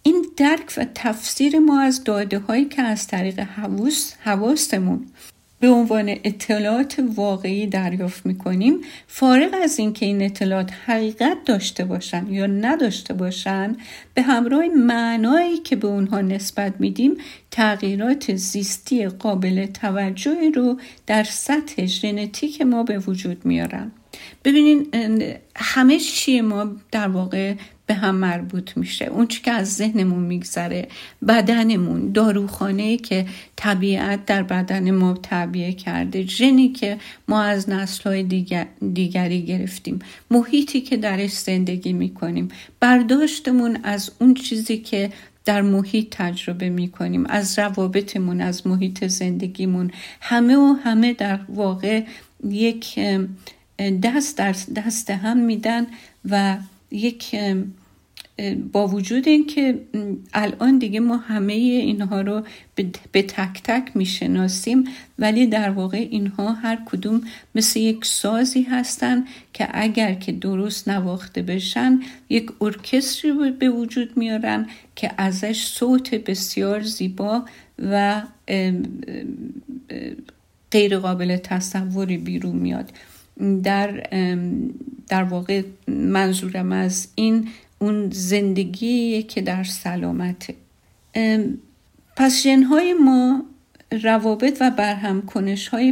این 0.03 0.25
درک 0.38 0.73
و 0.77 0.85
تفسیر 0.95 1.59
ما 1.59 1.81
از 1.81 2.03
داده 2.03 2.39
هایی 2.39 2.65
که 2.65 2.81
از 2.81 3.07
طریق 3.07 3.39
حواس 3.39 4.13
حواستمون 4.19 5.05
به 5.60 5.70
عنوان 5.70 6.10
اطلاعات 6.10 7.04
واقعی 7.16 7.68
دریافت 7.68 8.25
می‌کنیم. 8.25 8.82
فارغ 9.08 9.56
از 9.63 9.80
اینکه 9.80 10.06
این 10.06 10.22
اطلاعات 10.22 10.72
حقیقت 10.86 11.38
داشته 11.46 11.86
باشن 11.86 12.28
یا 12.30 12.46
نداشته 12.46 13.13
باشن 13.13 13.75
به 14.13 14.22
همراه 14.22 14.66
معنایی 14.68 15.58
که 15.58 15.75
به 15.75 15.88
اونها 15.88 16.22
نسبت 16.22 16.74
میدیم 16.80 17.18
تغییرات 17.51 18.36
زیستی 18.36 19.08
قابل 19.08 19.66
توجهی 19.66 20.51
رو 20.51 20.80
در 21.08 21.24
سطح 21.24 21.86
ژنتیک 21.86 22.62
ما 22.62 22.84
به 22.84 23.00
وجود 23.00 23.46
میارن. 23.46 23.92
ببینین 24.43 24.88
همه 25.55 25.99
چی 25.99 26.41
ما 26.41 26.67
در 26.91 27.07
واقع 27.07 27.53
به 27.85 27.95
هم 27.95 28.15
مربوط 28.15 28.77
میشه. 28.77 29.05
اون 29.05 29.27
چی 29.27 29.41
که 29.41 29.51
از 29.51 29.75
ذهنمون 29.75 30.23
میگذره 30.23 30.88
بدنمون 31.27 32.11
داروخانه 32.11 32.97
که 32.97 33.25
طبیعت 33.55 34.25
در 34.25 34.43
بدن 34.43 34.91
ما 34.91 35.13
تعبیه 35.13 35.73
کرده 35.73 36.25
ژنی 36.25 36.69
که 36.69 36.97
ما 37.27 37.41
از 37.41 37.69
نسلهای 37.69 38.23
دیگر، 38.23 38.67
دیگری 38.93 39.41
گرفتیم 39.41 39.99
محیطی 40.31 40.81
که 40.81 40.97
درش 40.97 41.31
زندگی 41.31 41.93
می‌کنیم. 41.93 42.47
برداشتمون 42.79 43.79
از 43.83 44.11
اون 44.19 44.33
چیزی 44.33 44.77
که 44.77 45.11
در 45.45 45.61
محیط 45.61 46.07
تجربه 46.11 46.69
می 46.69 46.89
کنیم 46.89 47.25
از 47.25 47.59
روابطمون 47.59 48.41
از 48.41 48.67
محیط 48.67 49.07
زندگیمون. 49.07 49.91
همه 50.21 50.55
و 50.55 50.75
همه 50.83 51.13
در 51.13 51.39
واقع 51.49 52.03
یک 52.49 52.99
دست 54.03 54.38
در 54.38 54.55
دست 54.75 55.09
هم 55.09 55.38
میدن 55.38 55.88
و 56.29 56.57
یک 56.91 57.36
با 58.71 58.88
وجود 58.88 59.27
اینکه 59.27 59.79
الان 60.33 60.79
دیگه 60.79 61.00
ما 61.00 61.17
همه 61.17 61.53
اینها 61.53 62.21
رو 62.21 62.43
به 63.12 63.21
تک 63.21 63.62
تک 63.63 63.98
می‌شناسیم 63.98 64.83
ولی 65.19 65.48
در 65.48 65.69
واقع 65.69 66.07
اینها 66.12 66.53
هر 66.53 66.77
کدوم 66.86 67.21
مثل 67.55 67.79
یک 67.79 68.05
سازی 68.05 68.62
هستن 68.62 69.25
که 69.53 69.67
اگر 69.74 70.13
که 70.13 70.31
درست 70.31 70.89
نواخته 70.89 71.41
بشن 71.41 72.00
یک 72.29 72.51
ارکستری 72.62 73.51
به 73.51 73.69
وجود 73.69 74.17
میارن 74.17 74.67
که 74.95 75.12
ازش 75.17 75.63
صوت 75.63 76.15
بسیار 76.15 76.81
زیبا 76.81 77.45
و 77.79 78.21
غیر 80.71 80.98
قابل 81.00 81.38
تصوری 81.38 82.17
بیرون 82.17 82.55
میاد. 82.55 82.91
در 83.63 84.03
در 85.08 85.24
واقع 85.24 85.63
منظورم 85.88 86.72
از 86.72 87.08
این 87.15 87.48
اون 87.79 88.10
زندگی 88.12 89.24
که 89.24 89.41
در 89.41 89.63
سلامته. 89.63 90.55
پس 92.15 92.43
جنهای 92.43 92.93
ما 92.93 93.43
روابط 93.91 94.58
و 94.62 94.72
برهم 94.72 95.22
کنش 95.22 95.67
های 95.67 95.91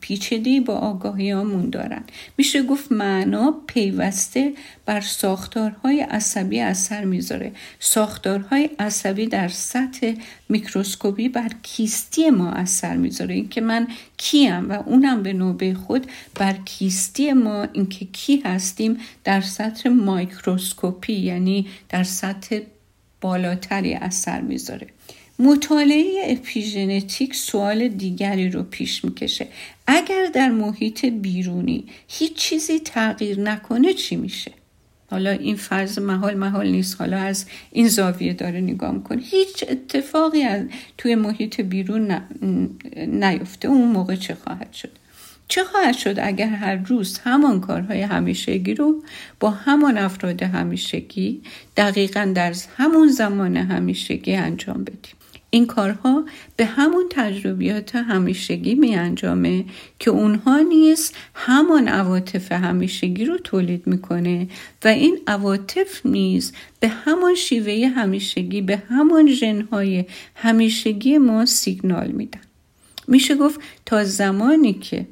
پیچیده 0.00 0.60
با 0.60 0.74
آگاهی 0.74 1.30
همون 1.30 1.70
دارن. 1.70 2.02
میشه 2.36 2.62
گفت 2.62 2.92
معنا 2.92 3.54
پیوسته 3.66 4.52
بر 4.86 5.00
ساختارهای 5.00 6.00
عصبی 6.00 6.60
اثر 6.60 7.04
می‌ذاره. 7.04 7.52
ساختارهای 7.80 8.70
عصبی 8.78 9.26
در 9.26 9.48
سطح 9.48 10.12
میکروسکوپی 10.48 11.28
بر 11.28 11.50
کیستی 11.62 12.30
ما 12.30 12.50
اثر 12.50 12.96
می‌ذاره. 12.96 13.34
اینکه 13.34 13.60
من 13.60 13.88
کیم 14.16 14.70
و 14.70 14.72
اونم 14.72 15.22
به 15.22 15.32
نوبه 15.32 15.74
خود 15.74 16.06
بر 16.34 16.52
کیستی 16.52 17.32
ما 17.32 17.66
اینکه 17.72 18.04
کی 18.04 18.42
هستیم 18.44 18.98
در 19.24 19.40
سطح 19.40 19.88
ماکروسکوپی 19.88 21.12
یعنی 21.12 21.66
در 21.88 22.04
سطح 22.04 22.60
بالاتری 23.20 23.94
اثر 23.94 24.40
می‌ذاره. 24.40 24.86
مطالعه 25.38 26.22
اپیژنتیک 26.24 27.34
سوال 27.34 27.88
دیگری 27.88 28.50
رو 28.50 28.62
پیش 28.62 29.04
می‌کشه. 29.04 29.46
اگر 29.86 30.26
در 30.34 30.48
محیط 30.48 31.04
بیرونی 31.04 31.84
هیچ 32.08 32.34
چیزی 32.34 32.78
تغییر 32.78 33.40
نکنه 33.40 33.92
چی 33.92 34.16
میشه؟ 34.16 34.52
حالا 35.10 35.30
این 35.30 35.56
فرض 35.56 35.98
محال 35.98 36.34
محال 36.34 36.70
نیست. 36.70 37.00
حالا 37.00 37.18
از 37.18 37.46
این 37.72 37.88
زاویه 37.88 38.32
داره 38.32 38.60
نگاه 38.60 38.92
می‌کنه. 38.92 39.22
هیچ 39.22 39.64
اتفاقی 39.68 40.42
از 40.42 40.66
توی 40.98 41.14
محیط 41.14 41.60
بیرون 41.60 42.20
نیفته. 42.96 43.68
اون 43.68 43.88
موقع 43.88 44.16
چه 44.16 44.34
خواهد 44.34 44.72
شد؟ 44.72 44.90
چه 45.48 45.64
خواهد 45.64 45.94
شد 45.94 46.16
اگر 46.22 46.48
هر 46.48 46.74
روز 46.74 47.18
همان 47.18 47.60
کارهای 47.60 48.02
همیشگی 48.02 48.74
رو 48.74 49.02
با 49.40 49.50
همان 49.50 49.98
افراد 49.98 50.42
همیشگی 50.42 51.42
دقیقا 51.76 52.32
در 52.34 52.54
همون 52.76 53.08
زمان 53.08 53.56
همیشگی 53.56 54.34
انجام 54.34 54.84
بدیم؟ 54.84 55.17
این 55.50 55.66
کارها 55.66 56.24
به 56.56 56.64
همون 56.64 57.04
تجربیات 57.10 57.96
همیشگی 57.96 58.74
می 58.74 58.96
انجامه 58.96 59.64
که 59.98 60.10
اونها 60.10 60.58
نیز 60.58 61.12
همان 61.34 61.88
عواطف 61.88 62.52
همیشگی 62.52 63.24
رو 63.24 63.38
تولید 63.38 63.86
می‌کنه 63.86 64.48
و 64.84 64.88
این 64.88 65.18
عواطف 65.26 66.06
نیز 66.06 66.52
به 66.80 66.88
همان 66.88 67.34
شیوه 67.34 67.88
همیشگی 67.88 68.60
به 68.60 68.82
همان 68.88 69.26
ژنهای 69.26 70.04
همیشگی 70.34 71.18
ما 71.18 71.46
سیگنال 71.46 72.08
میدن. 72.08 72.40
میشه 73.08 73.34
گفت 73.34 73.60
تا 73.86 74.04
زمانی 74.04 74.72
که 74.72 75.06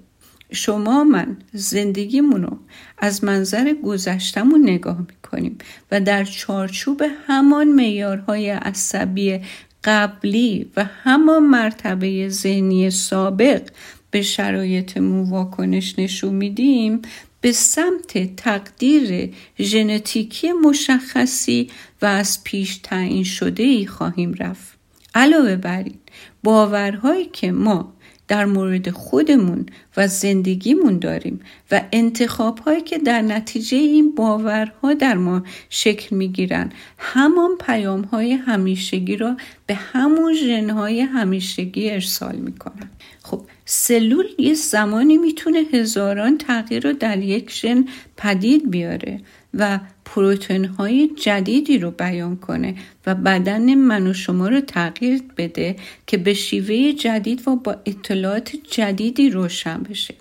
شما 0.52 1.04
من 1.04 1.36
زندگیمون 1.52 2.42
رو 2.42 2.58
از 2.98 3.24
منظر 3.24 3.74
گذشتمون 3.74 4.62
نگاه 4.62 4.98
می‌کنیم 4.98 5.58
و 5.92 6.00
در 6.00 6.24
چارچوب 6.24 7.02
همان 7.26 7.68
میارهای 7.68 8.50
عصبی 8.50 9.40
قبلی 9.86 10.66
و 10.76 10.84
همان 10.84 11.42
مرتبه 11.42 12.28
ذهنی 12.28 12.90
سابق 12.90 13.62
به 14.10 14.22
شرایطمون 14.22 15.30
واکنش 15.30 15.98
نشون 15.98 16.34
میدیم 16.34 17.02
به 17.40 17.52
سمت 17.52 18.36
تقدیر 18.36 19.34
ژنتیکی 19.60 20.52
مشخصی 20.52 21.70
و 22.02 22.06
از 22.06 22.44
پیش 22.44 22.76
تعیین 22.76 23.24
شده 23.24 23.62
ای 23.62 23.86
خواهیم 23.86 24.34
رفت. 24.34 24.76
علاوه 25.14 25.56
بر 25.56 25.82
این 25.82 25.98
باورهایی 26.42 27.24
که 27.24 27.52
ما 27.52 27.95
در 28.28 28.44
مورد 28.44 28.90
خودمون 28.90 29.66
و 29.96 30.08
زندگیمون 30.08 30.98
داریم 30.98 31.40
و 31.70 31.82
انتخاب 31.92 32.58
هایی 32.58 32.80
که 32.80 32.98
در 32.98 33.22
نتیجه 33.22 33.76
این 33.76 34.14
باورها 34.14 34.94
در 34.94 35.14
ما 35.14 35.42
شکل 35.70 36.16
می‌گیرن. 36.16 36.72
همان 36.98 37.50
پیام 37.60 38.02
های 38.02 38.32
همیشگی 38.32 39.16
را 39.16 39.36
به 39.66 39.74
همون 39.74 40.34
ژنهای 40.34 41.00
همیشگی 41.00 41.90
ارسال 41.90 42.36
می‌کنن. 42.36 42.90
خب 43.22 43.42
سلول 43.64 44.26
یه 44.38 44.54
زمانی 44.54 45.18
می‌تونه 45.18 45.58
هزاران 45.72 46.38
تغییر 46.38 46.82
رو 46.88 46.92
در 46.92 47.18
یک 47.18 47.52
ژن 47.52 47.84
پدید 48.16 48.70
بیاره 48.70 49.20
و 49.54 49.80
پروتئین 50.06 50.64
های 50.64 51.08
جدیدی 51.08 51.78
رو 51.78 51.90
بیان 51.90 52.36
کنه 52.36 52.74
و 53.06 53.14
بدن 53.14 53.74
من 53.74 54.06
و 54.06 54.12
شما 54.12 54.48
رو 54.48 54.60
تغییر 54.60 55.22
بده 55.36 55.76
که 56.06 56.16
به 56.16 56.34
شیوه 56.34 56.92
جدید 56.92 57.48
و 57.48 57.56
با 57.56 57.76
اطلاعات 57.86 58.56
جدیدی 58.70 59.30
روشن 59.30 59.82
بشه. 59.82 60.14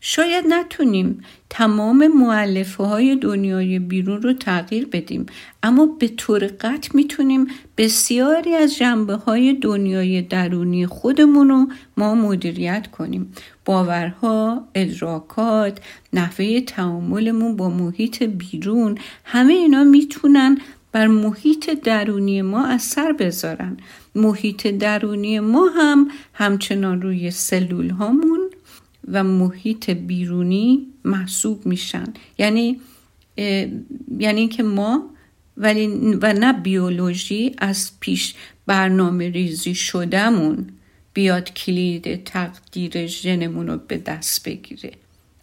شاید 0.00 0.44
نتونیم 0.48 1.24
تمام 1.50 2.06
معلفه 2.06 2.84
های 2.84 3.16
دنیای 3.16 3.78
بیرون 3.78 4.22
رو 4.22 4.32
تغییر 4.32 4.86
بدیم 4.86 5.26
اما 5.62 5.86
به 5.86 6.08
طور 6.08 6.46
قطع 6.46 6.90
می‌تونیم 6.94 7.46
بسیاری 7.76 8.54
از 8.54 8.76
جنبه 8.76 9.14
های 9.14 9.54
دنیای 9.54 10.22
درونی 10.22 10.86
خودمون 10.86 11.48
رو 11.48 11.66
ما 11.96 12.14
مدیریت 12.14 12.86
کنیم. 12.86 13.32
باورها، 13.66 14.68
ادراکات، 14.74 15.80
نحوه 16.12 16.60
تعاملمون 16.60 17.56
با 17.56 17.68
محیط 17.68 18.22
بیرون 18.22 18.98
همه 19.24 19.52
اینا 19.52 19.84
می‌تونن 19.84 20.58
بر 20.92 21.06
محیط 21.06 21.70
درونی 21.70 22.42
ما 22.42 22.66
اثر 22.66 23.12
بذارن. 23.12 23.76
محیط 24.14 24.66
درونی 24.66 25.40
ما 25.40 25.68
هم 25.68 26.08
همچنان 26.34 27.02
روی 27.02 27.30
سلول 27.30 27.90
هامون 27.90 28.50
و 29.12 29.24
محیط 29.24 29.90
بیرونی 29.90 30.86
محسوب 31.04 31.66
میشن. 31.66 32.04
یعنی 32.38 32.80
یعنی 34.18 34.48
که 34.48 34.62
ما 34.62 35.10
ولی 35.56 35.86
و 36.22 36.32
نه 36.32 36.52
بیولوژی 36.52 37.54
از 37.58 37.90
پیش 38.00 38.34
برنامه 38.66 39.30
ریزی 39.30 39.74
شدهمون. 39.74 40.66
بیاد 41.16 41.54
کلید 41.54 42.24
تقدیر 42.24 43.06
ژنمون 43.06 43.66
رو 43.66 43.76
به 43.88 43.98
دست 43.98 44.48
بگیره. 44.48 44.90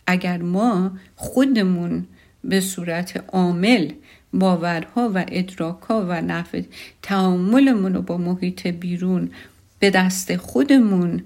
اگر 0.07 0.37
ما 0.37 0.91
خودمون 1.15 2.05
به 2.43 2.61
صورت 2.61 3.23
عامل 3.27 3.91
باورها 4.33 5.11
و 5.15 5.25
ادراکها 5.27 6.05
و 6.09 6.21
نحو 6.21 6.61
تعاملمون 7.01 7.93
رو 7.93 8.01
با 8.01 8.17
محیط 8.17 8.67
بیرون 8.67 9.31
به 9.79 9.89
دست 9.89 10.35
خودمون 10.35 11.23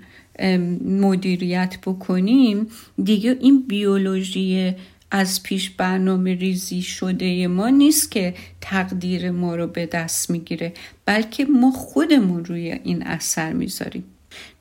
مدیریت 0.85 1.77
بکنیم 1.85 2.67
دیگه 3.03 3.37
این 3.39 3.67
بیولوژی 3.67 4.75
از 5.11 5.43
پیش 5.43 5.69
برنامه 5.69 6.35
ریزی 6.35 6.81
شده 6.81 7.47
ما 7.47 7.69
نیست 7.69 8.11
که 8.11 8.33
تقدیر 8.61 9.31
ما 9.31 9.55
رو 9.55 9.67
به 9.67 9.85
دست 9.85 10.29
می‌گیره 10.29 10.73
بلکه 11.05 11.45
ما 11.45 11.71
خودمون 11.71 12.45
روی 12.45 12.71
این 12.83 13.03
اثر 13.03 13.53
می‌ذاریم. 13.53 14.03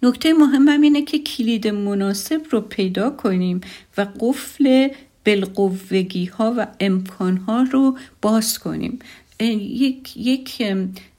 نکته 0.03 0.33
مهم 0.33 0.83
اینه 0.83 1.03
که 1.03 1.19
کلید 1.19 1.69
مناسب 1.69 2.41
رو 2.51 2.61
پیدا 2.61 3.11
کنیم 3.11 3.61
و 3.99 4.07
قفل 4.21 4.89
بلقوگی 5.25 6.25
ها 6.25 6.55
و 6.59 6.67
امکان 6.81 7.37
ها 7.37 7.63
رو 7.63 7.99
باز 8.23 8.59
کنیم. 8.59 8.99
یک, 9.41 10.17
یک 10.17 10.63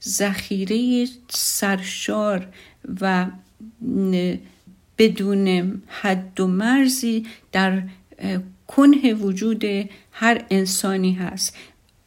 ذخیره 0.04 1.06
سرشار 1.28 2.46
و 3.00 3.26
بدون 4.98 5.80
حد 5.86 6.40
و 6.40 6.46
مرزی 6.46 7.26
در 7.52 7.82
کنه 8.66 9.14
وجود 9.14 9.64
هر 10.12 10.44
انسانی 10.50 11.12
هست. 11.12 11.56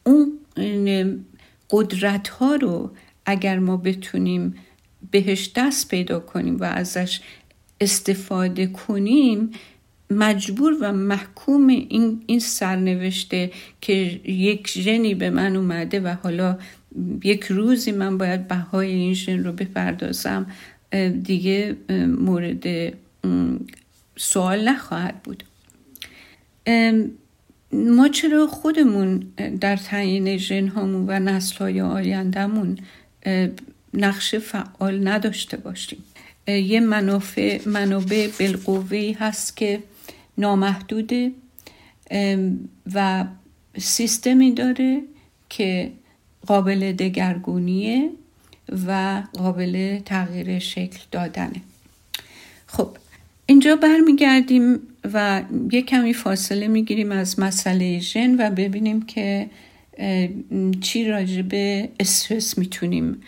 اون 0.04 0.38
قدرت 1.70 2.28
ها 2.28 2.54
رو 2.54 2.90
اگر 3.26 3.58
ما 3.58 3.76
بتونیم 3.76 4.54
بهش 5.12 5.50
دست 5.56 5.88
پیدا 5.88 6.20
کنیم 6.20 6.56
و 6.56 6.64
ازش 6.64 7.20
استفاده 7.80 8.66
کنیم 8.66 9.50
مجبور 10.10 10.76
و 10.80 10.92
محکوم 10.92 11.66
این, 11.66 12.22
این 12.26 12.38
سرنوشته 12.38 13.50
که 13.80 13.92
یک 14.24 14.68
ژنی 14.68 15.14
به 15.14 15.30
من 15.30 15.56
اومده 15.56 16.00
و 16.00 16.16
حالا 16.22 16.58
یک 17.24 17.44
روزی 17.44 17.92
من 17.92 18.18
باید 18.18 18.48
بهای 18.48 18.90
این 18.90 19.14
ژن 19.14 19.44
رو 19.44 19.52
بپردازم 19.52 20.46
دیگه 21.22 21.76
مورد 22.18 22.92
سوال 24.16 24.68
نخواهد 24.68 25.22
بود. 25.22 25.44
ما 27.72 28.08
چرا 28.08 28.46
خودمون 28.46 29.18
در 29.60 29.76
تعیین 29.76 30.36
ژن 30.36 30.68
هامون 30.68 31.04
و 31.08 31.18
نسل 31.18 31.56
های 31.58 31.80
آیندهمون 31.80 32.78
نقش 33.94 34.34
فعال 34.34 35.08
نداشته 35.08 35.56
باشیم. 35.56 36.04
یه 36.48 36.80
منافع 36.80 37.68
منابع 37.68 38.28
بالقوه 38.38 39.14
هست 39.18 39.56
که 39.56 39.82
نامحدوده 40.38 41.32
و 42.94 43.24
سیستمی 43.78 44.52
داره 44.52 45.00
که 45.48 45.92
قابل 46.46 46.92
دگرگونیه 46.92 48.10
و 48.86 49.22
قابل 49.32 49.98
تغییر 49.98 50.58
شکل 50.58 50.98
دادنه. 51.10 51.60
خب 52.66 52.96
اینجا 53.46 53.76
برمیگردیم 53.76 54.80
و 55.12 55.42
یه 55.72 55.82
کمی 55.82 56.14
فاصله 56.14 56.68
می‌گیریم 56.68 57.12
از 57.12 57.40
مسئله 57.40 57.98
ژن 57.98 58.34
و 58.38 58.50
ببینیم 58.50 59.02
که 59.02 59.50
چی 60.80 61.04
راجع 61.04 61.42
به 61.42 61.88
استرس 62.00 62.58
می‌تونیم 62.58 63.22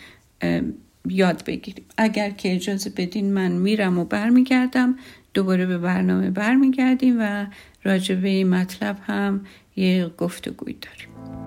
یاد 1.09 1.45
بگیریم. 1.45 1.85
اگر 1.97 2.29
که 2.29 2.55
اجازه 2.55 2.89
بدین 2.89 3.33
من 3.33 3.51
میرم 3.51 3.99
و 3.99 4.05
برمیگردم 4.05 4.95
دوباره 5.33 5.65
به 5.65 5.77
برنامه 5.77 6.29
برمیگردیم 6.29 7.15
و 7.19 7.45
راجع 7.83 8.15
به 8.15 8.27
این 8.27 8.49
مطلب 8.49 8.97
هم 9.01 9.45
یه 9.75 10.07
گفتگوی 10.17 10.73
داریم. 10.73 11.44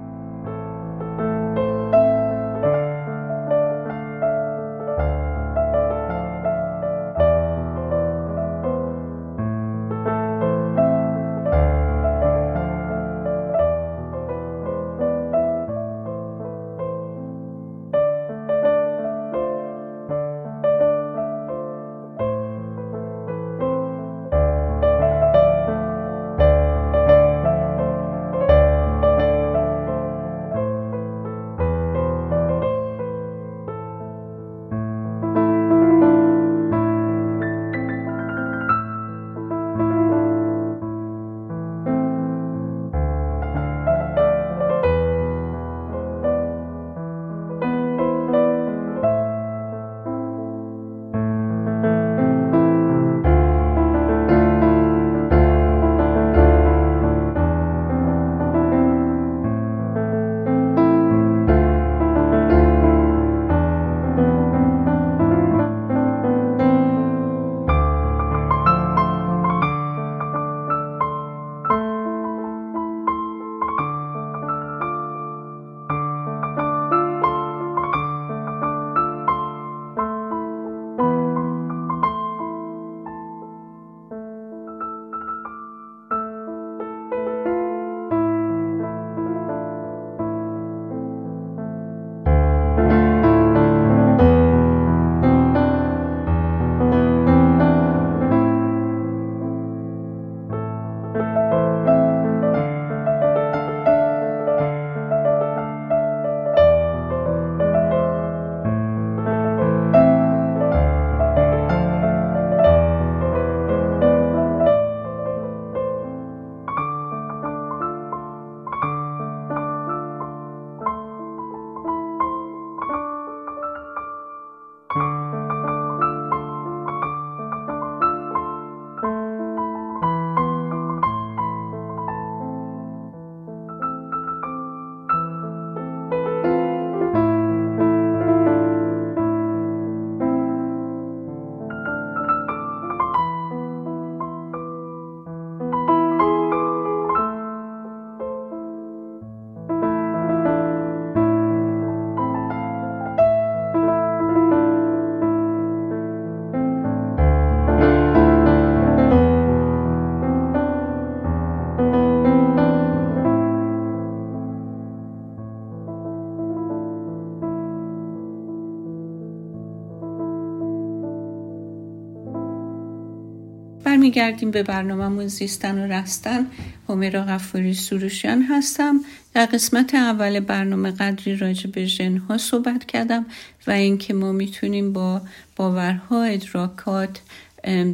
برمیگردیم 174.18 174.50
به 174.50 174.62
برنامهمون 174.62 175.26
زیستن 175.26 175.78
و 175.78 175.92
رستن. 175.92 176.46
همیرا 176.88 177.22
غفوری 177.22 177.74
سروشیان 177.74 178.42
هستم. 178.42 179.00
در 179.34 179.46
قسمت 179.46 179.94
اول 179.94 180.40
برنامه 180.40 180.90
قدری 180.90 181.36
راجع 181.36 181.70
به 181.70 181.84
ژنها 181.84 182.38
صحبت 182.38 182.84
کردم 182.84 183.26
و 183.66 183.70
اینکه 183.70 184.14
ما 184.14 184.32
می‌تونیم 184.32 184.92
با 184.92 185.20
باورها 185.56 186.22
ادراکات 186.22 187.20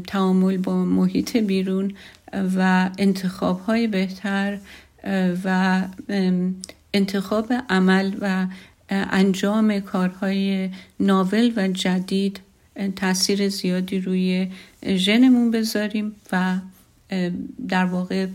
تعامل 0.07 0.57
با 0.57 0.85
محیط 0.85 1.37
بیرون 1.37 1.95
و 2.57 2.91
انتخاب 2.99 3.61
های 3.61 3.87
بهتر 3.87 4.59
و 5.45 5.83
انتخاب 6.95 7.53
عمل 7.69 8.15
و 8.21 8.47
انجام 8.91 9.81
کارهای 9.81 10.71
ناول 11.01 11.53
و 11.57 11.69
جدید 11.69 12.41
تاثیر 12.97 13.49
زیادی 13.49 14.01
روی 14.01 14.49
ژنمون 14.87 15.51
بذاریم 15.51 16.13
و 16.33 16.59
در 17.69 17.85
واقع 17.85 18.27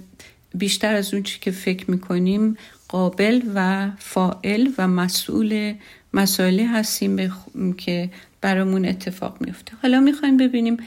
بیشتر 0.56 0.95
از 0.95 1.13
اون 1.13 1.23
چی 1.23 1.39
که 1.39 1.52
فکر 1.52 1.91
می‌کنیم 1.91 2.58
قابل 2.88 3.41
و 3.56 3.91
فائل 3.97 4.69
و 4.78 4.88
مسئول 4.88 5.73
مسائلی 6.13 6.63
هستیم 6.63 7.32
که 7.78 8.10
برامون 8.41 8.86
اتفاق 8.86 9.38
میفته 9.41 9.71
حالا 9.82 9.99
می‌خوایم 9.99 10.38
ببینیم 10.38 10.78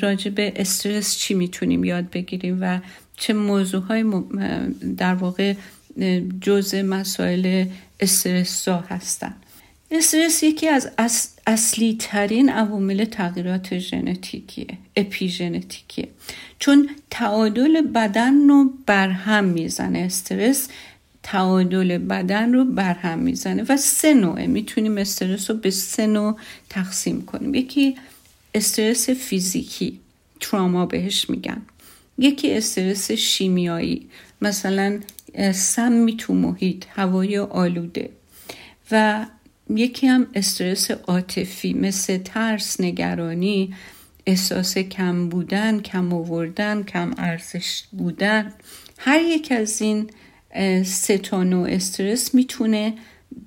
راجع 0.00 0.30
به 0.30 0.52
استرس 0.56 1.16
چی 1.16 1.34
می‌تونیم 1.34 1.84
یاد 1.84 2.10
بگیریم 2.10 2.58
و 2.60 2.80
چه 3.16 3.32
موضوع 3.32 3.82
های 3.82 4.04
در 4.96 5.14
واقع 5.14 5.54
جزء 6.40 6.82
مسائل 6.82 7.64
استرس 8.00 8.68
هستن. 8.68 9.34
استرس 9.92 10.42
یکی 10.42 10.68
از 10.68 10.90
اصلی 11.46 11.96
ترین 12.00 12.48
عوامل 12.48 13.04
تغییرات 13.04 13.78
ژنتیکیه 13.78 14.66
اپیژنتیکیه. 14.96 16.08
چون 16.58 16.90
تعادل 17.10 17.80
بدن 17.80 18.48
رو 18.48 18.72
برهم 18.86 19.44
می‌زنه. 19.44 19.98
استرس 19.98 20.68
تعادل 21.22 21.98
بدن 21.98 22.52
رو 22.52 22.64
برهم 22.64 23.18
می‌زنه 23.18 23.62
و 23.68 23.76
سه 23.76 24.14
نوعه. 24.14 24.46
می‌تونیم 24.46 24.98
استرس 24.98 25.50
رو 25.50 25.56
به 25.56 25.70
سه 25.70 26.06
نوع 26.06 26.36
تقسیم 26.68 27.22
کنیم. 27.22 27.54
یکی 27.54 27.96
استرس 28.54 29.10
فیزیکی 29.10 29.98
تراما 30.40 30.86
بهش 30.86 31.30
میگن. 31.30 31.62
یکی 32.18 32.52
استرس 32.54 33.10
شیمیایی 33.10 34.08
مثلا 34.42 35.00
سمی 35.54 36.16
تو 36.16 36.34
محیط 36.34 36.84
هوای 36.94 37.38
آلوده. 37.38 38.10
و 38.90 39.26
یکی 39.76 40.06
هم 40.06 40.26
استرس 40.34 40.90
عاطفی 40.90 41.72
مثل 41.72 42.18
ترس 42.18 42.80
نگرانی 42.80 43.74
احساس 44.26 44.78
کم 44.78 45.28
بودن 45.28 45.80
کم 45.80 46.12
آوردن 46.12 46.82
کم 46.82 47.10
ارزش 47.18 47.82
بودن. 47.92 48.52
هر 48.98 49.20
یک 49.20 49.52
از 49.52 49.82
این 49.82 50.10
ستان 50.84 51.52
و 51.52 51.60
استرس 51.60 52.34
می‌تونه 52.34 52.94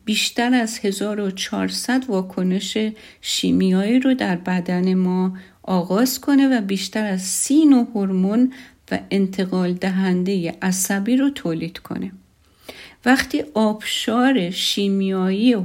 بیشتر 0.06 0.54
از 0.54 0.80
1400 0.84 2.10
واکنش 2.10 2.78
شیمیایی 3.22 4.00
رو 4.00 4.14
در 4.14 4.36
بدن 4.36 4.94
ما 4.94 5.38
آغاز 5.64 6.22
کنه 6.22 6.58
و 6.58 6.62
بیشتر 6.62 7.06
از 7.06 7.22
سی 7.22 7.66
نوع 7.66 7.88
هورمون 7.94 8.54
و 8.92 9.00
انتقال 9.12 9.74
دهنده 9.74 10.56
عصبی 10.62 11.18
رو 11.18 11.30
تولید 11.30 11.80
کنه. 11.80 12.12
وقتی 13.06 13.44
آبشار 13.54 14.50
شیمیایی 14.50 15.56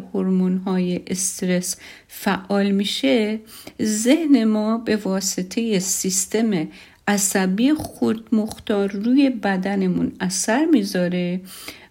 های 0.67 1.01
استرس 1.07 1.77
فعال 2.09 2.71
میشه 2.71 3.41
ذهن 3.83 4.45
ما 4.45 4.79
به 4.79 4.97
واسطه 4.97 5.79
سیستم 5.79 6.69
عصبی 7.09 7.75
خودمختار 7.75 8.93
روی 8.93 9.31
بدنمون 9.31 10.13
اثر 10.21 10.65
می‌ذاره 10.65 11.41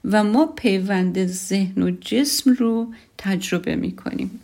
و 0.06 0.24
ما 0.24 0.46
پیوند 0.46 1.26
ذهن 1.26 1.84
و 1.84 1.92
جسم 2.02 2.54
رو 2.54 2.94
تجربه 3.18 3.76
می‌کنیم. 3.76 4.40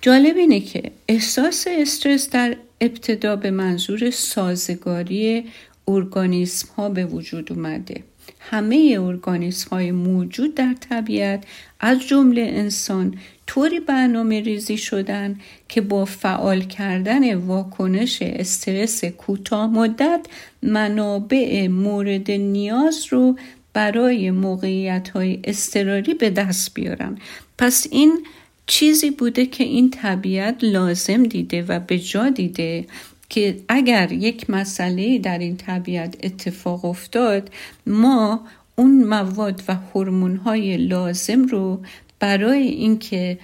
جالب 0.00 0.36
اینه 0.36 0.60
که 0.60 0.82
احساس 1.08 1.66
استرس 1.70 2.30
در 2.30 2.56
ابتدا 2.80 3.36
به 3.36 3.50
منظور 3.50 4.10
سازگاری 4.10 5.44
ارگانیسم 5.88 6.68
ها 6.76 6.88
به 6.88 7.04
وجود 7.04 7.52
اومده. 7.52 8.02
همه 8.50 8.96
ارگانیسم 9.00 9.70
های 9.70 9.92
موجود 9.92 10.54
در 10.54 10.74
طبیعت 10.90 11.44
از 11.80 12.00
جمله 12.08 12.42
انسان 12.42 13.14
طوری 13.46 13.80
برنامه 13.80 14.40
ریزی 14.40 14.76
شدن 14.78 15.40
که 15.68 15.80
با 15.80 16.04
فعال 16.04 16.60
کردن 16.60 17.34
واکنش 17.34 18.18
استرس 18.22 19.04
کوتاه 19.04 19.66
مدت 19.66 20.26
منابع 20.62 21.68
مورد 21.68 22.30
نیاز 22.30 23.06
رو 23.10 23.36
برای 23.72 24.30
موقعیت 24.30 25.08
های 25.08 25.40
استراری 25.44 26.14
به 26.14 26.30
دست 26.30 26.74
بیارن. 26.74 27.18
پس 27.58 27.86
این 27.90 28.26
چیزی 28.66 29.10
بوده 29.10 29.46
که 29.46 29.64
این 29.64 29.90
طبیعت 29.90 30.56
لازم 30.62 31.22
دیده 31.22 31.62
و 31.62 31.80
به 31.80 31.98
جا 31.98 32.28
دیده. 32.28 32.86
که 33.32 33.56
اگر 33.68 34.12
یک 34.12 34.50
مسئله 34.50 35.18
در 35.18 35.38
این 35.38 35.56
طبیعت 35.56 36.16
اتفاق 36.22 36.84
افتاد 36.84 37.50
ما 37.86 38.40
اون 38.76 39.04
مواد 39.04 39.62
و 39.68 39.74
هورمون 39.74 40.36
های 40.36 40.76
لازم 40.76 41.44
رو 41.44 41.80
برای 42.20 42.62
اینکه 42.62 43.38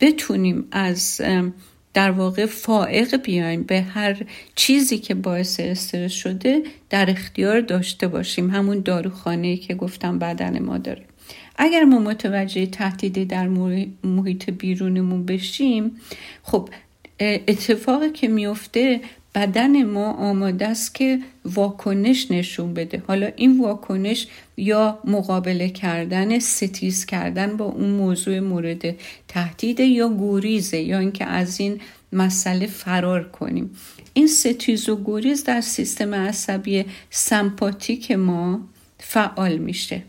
بتونیم 0.00 0.64
از 0.70 1.20
در 1.94 2.10
واقع 2.10 2.46
فائق 2.46 3.22
بیایم 3.22 3.62
به 3.62 3.80
هر 3.80 4.16
چیزی 4.54 4.98
که 4.98 5.14
باعث 5.14 5.60
استرس 5.60 6.12
شده 6.12 6.62
در 6.90 7.10
اختیار 7.10 7.60
داشته 7.60 8.08
باشیم. 8.08 8.50
همون 8.50 8.80
داروخانه 8.80 9.56
که 9.56 9.74
گفتم 9.74 10.18
بدن 10.18 10.58
ما 10.62 10.78
داره. 10.78 11.04
اگر 11.56 11.84
ما 11.84 11.98
متوجه 11.98 12.66
تهدیدی 12.66 13.24
در 13.24 13.48
محیط 14.04 14.50
بیرونمون 14.50 15.24
بشیم 15.26 15.96
خب 16.42 16.68
اتفاقی 17.20 18.10
که 18.10 18.28
میفته 18.28 19.00
بدن 19.34 19.82
ما 19.84 20.12
آماده 20.12 20.66
است 20.66 20.94
که 20.94 21.18
واکنش 21.44 22.30
نشون 22.30 22.74
بده. 22.74 23.02
حالا 23.06 23.30
این 23.36 23.60
واکنش 23.60 24.26
یا 24.56 24.98
مقابله 25.04 25.68
کردن 25.68 26.38
ستیز 26.38 27.06
کردن 27.06 27.56
با 27.56 27.64
اون 27.64 27.90
موضوع 27.90 28.40
مورد 28.40 28.94
تهدید 29.28 29.80
یا 29.80 30.08
گوریزه 30.08 30.78
یا 30.78 30.98
اینکه 30.98 31.24
از 31.24 31.60
این 31.60 31.80
مسئله 32.12 32.66
فرار 32.66 33.28
کنیم. 33.28 33.70
این 34.12 34.26
ستیز 34.26 34.88
و 34.88 34.96
گوریز 34.96 35.44
در 35.44 35.60
سیستم 35.60 36.14
عصبی 36.14 36.84
سمپاتیک 37.10 38.12
ما 38.12 38.60
فعال 38.98 39.58
میشه. 39.58 40.02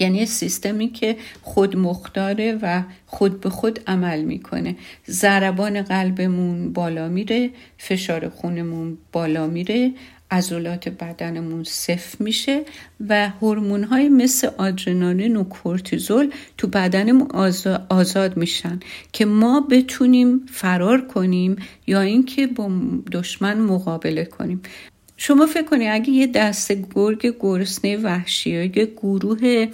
یعنی 0.00 0.26
سیستمی 0.26 0.88
که 0.88 1.16
خود 1.42 1.76
مختاره 1.76 2.58
و 2.62 2.82
خود 3.06 3.40
به 3.40 3.50
خود 3.50 3.80
عمل 3.86 4.24
می‌کنه. 4.24 4.76
ضربان 5.10 5.82
قلبمون 5.82 6.72
بالا 6.72 7.08
میره 7.08 7.50
فشار 7.78 8.28
خونمون 8.28 8.98
بالا 9.12 9.46
میره 9.46 9.92
عضلات 10.30 10.88
بدنمون 10.88 11.64
صفر 11.64 12.24
میشه 12.24 12.64
و 13.08 13.28
هورمون 13.28 13.84
های 13.84 14.08
مثل 14.08 14.50
آدرنالین 14.58 15.36
و 15.36 15.44
کورتیزول 15.44 16.32
تو 16.58 16.66
بدنمون 16.66 17.28
آزاد 17.88 18.36
میشن 18.36 18.80
که 19.12 19.24
ما 19.24 19.60
بتونیم 19.60 20.46
فرار 20.52 21.06
کنیم 21.06 21.56
یا 21.86 22.00
اینکه 22.00 22.46
با 22.46 22.70
دشمن 23.12 23.60
مقابله 23.60 24.24
کنیم. 24.24 24.62
شما 25.20 25.46
فکر 25.46 25.62
کنید 25.64 25.88
اگه 25.90 26.10
یه 26.10 26.26
دست 26.26 26.72
گرگ 26.94 27.34
گرسنه 27.40 27.96
وحشی 27.96 28.50
یا 28.50 28.64
یه 28.64 28.86
گروه 28.96 29.66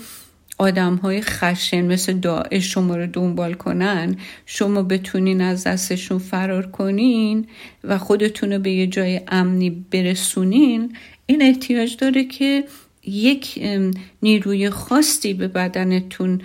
آدم 0.58 0.96
های 0.96 1.20
خشن 1.20 1.84
مثل 1.84 2.12
داعش 2.12 2.72
شما 2.72 2.96
رو 2.96 3.06
دنبال 3.06 3.54
کنن 3.54 4.16
شما 4.46 4.82
بتونین 4.82 5.40
از 5.40 5.64
دستشون 5.64 6.18
فرار 6.18 6.66
کنین 6.66 7.46
و 7.84 7.98
خودتون 7.98 8.52
رو 8.52 8.58
به 8.58 8.70
یه 8.70 8.86
جای 8.86 9.20
امنی 9.28 9.70
برسونین 9.70 10.96
این 11.26 11.42
احتیاج 11.42 11.96
داره 11.96 12.24
که 12.24 12.64
یک 13.06 13.62
نیروی 14.22 14.70
خاصی 14.70 15.34
به 15.34 15.48
بدنتون 15.48 16.40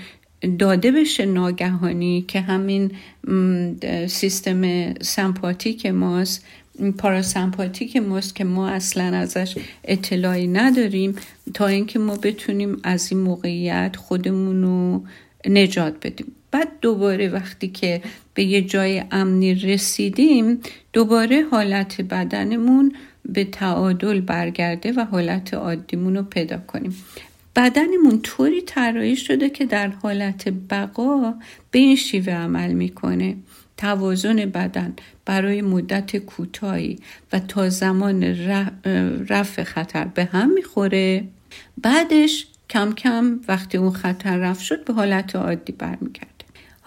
داده 0.59 0.91
بشه 0.91 1.25
ناگهانی 1.25 2.25
که 2.27 2.41
همین 2.41 2.91
سیستم 4.07 4.93
سمپاتیک 4.93 5.85
ماست. 5.85 6.45
پاراسمپاتیک 6.97 7.97
ماست 7.97 8.35
که 8.35 8.43
ما 8.43 8.69
اصلا 8.69 9.03
ازش 9.03 9.57
اطلاعی 9.83 10.47
نداریم 10.47 11.15
تا 11.53 11.67
اینکه 11.67 11.99
ما 11.99 12.15
بتونیم 12.15 12.79
از 12.83 13.11
این 13.11 13.21
موقعیت 13.21 13.95
خودمون 13.95 14.61
رو 14.61 15.03
نجات 15.49 16.07
بدیم. 16.07 16.35
بعد 16.51 16.67
دوباره 16.81 17.29
وقتی 17.29 17.67
که 17.67 18.01
به 18.33 18.43
یه 18.43 18.61
جای 18.61 19.03
امنی 19.11 19.53
رسیدیم 19.53 20.59
دوباره 20.93 21.43
حالت 21.51 22.01
بدنمون 22.01 22.95
به 23.25 23.43
تعادل 23.43 24.21
برگرده 24.21 24.91
و 24.91 25.05
حالت 25.05 25.53
عادیمون 25.53 26.15
رو 26.15 26.23
پیدا 26.23 26.57
کنیم. 26.57 26.95
بدنمون 27.55 28.21
طوری 28.23 28.61
طراحی 28.61 29.15
شده 29.15 29.49
که 29.49 29.65
در 29.65 29.87
حالت 29.87 30.49
بقا 30.69 31.33
به 31.71 31.79
این 31.79 31.95
شیوه 31.95 32.33
عمل 32.33 32.73
می‌کنه. 32.73 33.35
توازن 33.79 34.35
بدن 34.35 34.93
برای 35.25 35.61
مدت 35.61 36.17
کوتاهی 36.17 36.99
و 37.33 37.39
تا 37.39 37.69
زمان 37.69 38.23
رفع 39.29 39.63
خطر 39.63 40.05
به 40.05 40.25
هم 40.25 40.53
می‌خوره. 40.53 41.23
بعدش 41.77 42.47
کم 42.69 42.93
کم 42.93 43.39
وقتی 43.47 43.77
اون 43.77 43.91
خطر 43.91 44.37
رفت 44.37 44.61
شد 44.61 44.85
به 44.85 44.93
حالت 44.93 45.35
عادی 45.35 45.71
برمیگرده 45.71 46.38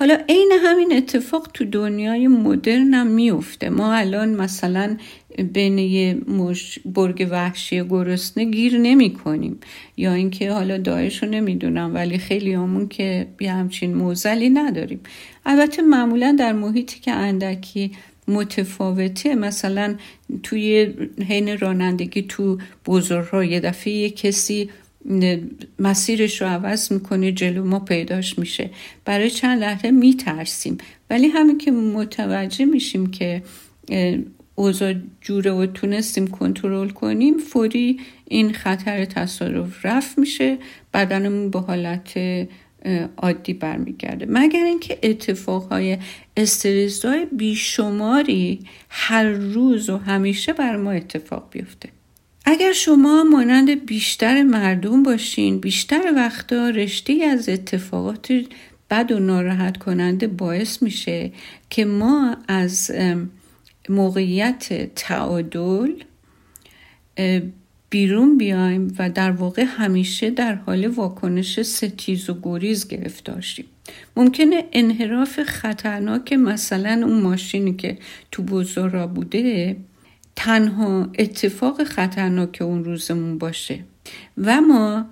حالا 0.03 0.19
عین 0.29 0.53
همین 0.65 0.97
اتفاق 0.97 1.49
تو 1.55 1.65
دنیای 1.65 2.27
مدرن 2.27 2.95
هم 2.95 3.07
میفته 3.07 3.69
ما 3.69 3.95
الان 3.95 4.29
مثلا 4.29 4.97
بین 5.53 5.79
یه 5.79 6.15
مش 6.29 6.79
برگ 6.85 7.29
وحشی 7.31 7.85
گرسنه 7.85 8.45
گیر 8.45 8.79
نمی 8.79 9.13
کنیم 9.15 9.61
یا 9.97 10.13
اینکه 10.13 10.53
حالا 10.53 10.79
داعش 10.79 11.23
رو 11.23 11.29
نمی‌دونم 11.29 11.95
ولی 11.95 12.19
خیلی 12.19 12.53
همون 12.53 12.89
که 12.89 13.27
یه 13.41 13.53
همچین 13.53 13.95
موزلی 13.95 14.51
نداریم. 14.51 15.01
البته 15.47 15.83
معمولا 15.83 16.37
در 16.39 16.53
محیطی 16.53 17.01
که 17.01 17.11
اندکی 17.11 17.93
متفاوته 18.29 19.35
مثلا 19.35 19.95
توی 20.43 20.95
حین 21.29 21.59
رانندگی 21.59 22.23
تو 22.23 22.59
بزرگراه 22.87 23.47
یه 23.47 23.61
دفعه 23.61 23.93
یه 23.93 24.11
کسی 24.11 24.71
مسیرش 25.79 26.43
رو 26.43 26.49
عوض 26.49 26.93
می‌کنه 26.93 27.33
جلو 27.33 27.65
ما 27.65 27.81
پیداش 27.81 28.39
میشه. 28.39 28.71
برای 29.05 29.31
چند 29.31 29.61
لحظه 29.61 29.91
میترسیم. 29.91 30.79
ولی 31.11 31.27
همین 31.27 31.59
که 31.59 31.71
متوجه 31.71 32.65
میشیم 32.65 33.07
که 33.07 33.43
اوضاع 34.55 34.95
جوره 35.21 35.51
و 35.51 35.67
تونستیم 35.67 36.27
کنترل 36.27 36.89
کنیم 36.89 37.39
فوری 37.39 38.01
این 38.29 38.53
خطر 38.53 39.05
تصادف 39.05 39.87
رفت 39.87 40.19
میشه. 40.19 40.59
بدنمون 40.95 41.51
به 41.51 41.61
حالت 41.61 42.19
عادی 43.17 43.53
برمیگرده. 43.53 44.27
مگر 44.29 44.65
اینکه 44.65 44.99
اتفاقهای 45.03 45.99
استرسای 46.37 47.27
بیشماری 47.33 48.61
هر 48.89 49.25
روز 49.25 49.91
و 49.91 49.97
همیشه 49.97 50.53
بر 50.53 50.77
ما 50.77 50.91
اتفاق 50.91 51.49
بیفته. 51.51 51.89
اگر 52.45 52.73
شما 52.73 53.25
مانند 53.25 53.87
بیشتر 53.87 54.43
مردم 54.43 55.03
باشین 55.03 55.61
بیشتر 55.61 56.13
وقتا 56.17 56.69
رشته 56.69 57.13
از 57.13 57.49
اتفاقات 57.49 58.33
بد 58.91 59.13
و 59.13 59.19
ناراحت 59.19 59.77
کننده 59.77 60.27
باعث 60.27 60.83
میشه 60.83 61.33
که 61.71 61.85
ما 61.85 62.37
از 62.49 62.93
موقعیت 63.89 64.95
تعادل 64.95 65.93
بیرون 67.91 68.39
بیایم 68.39 68.95
و 68.99 69.11
در 69.11 69.31
واقع 69.31 69.65
همیشه 69.65 70.31
در 70.31 70.55
حال 70.55 70.87
واکنش 70.87 71.63
ستیز 71.63 72.31
و 72.31 72.39
گریز 72.43 72.89
گرفتار 72.89 73.41
شیم. 73.41 73.65
ممکنه 74.17 74.65
انحراف 74.73 75.43
خطرناک 75.43 76.33
مثلا 76.33 77.03
اون 77.07 77.21
ماشینی 77.21 77.75
که 77.75 77.99
تو 78.31 78.43
بزرگا 78.43 79.07
بوده 79.07 79.77
تنها 80.37 81.09
اتفاق 81.19 81.85
خطرناک 81.85 82.59
اون 82.61 82.85
روزمون 82.85 83.39
باشه. 83.39 83.85
و 84.39 84.61
ما 84.61 85.07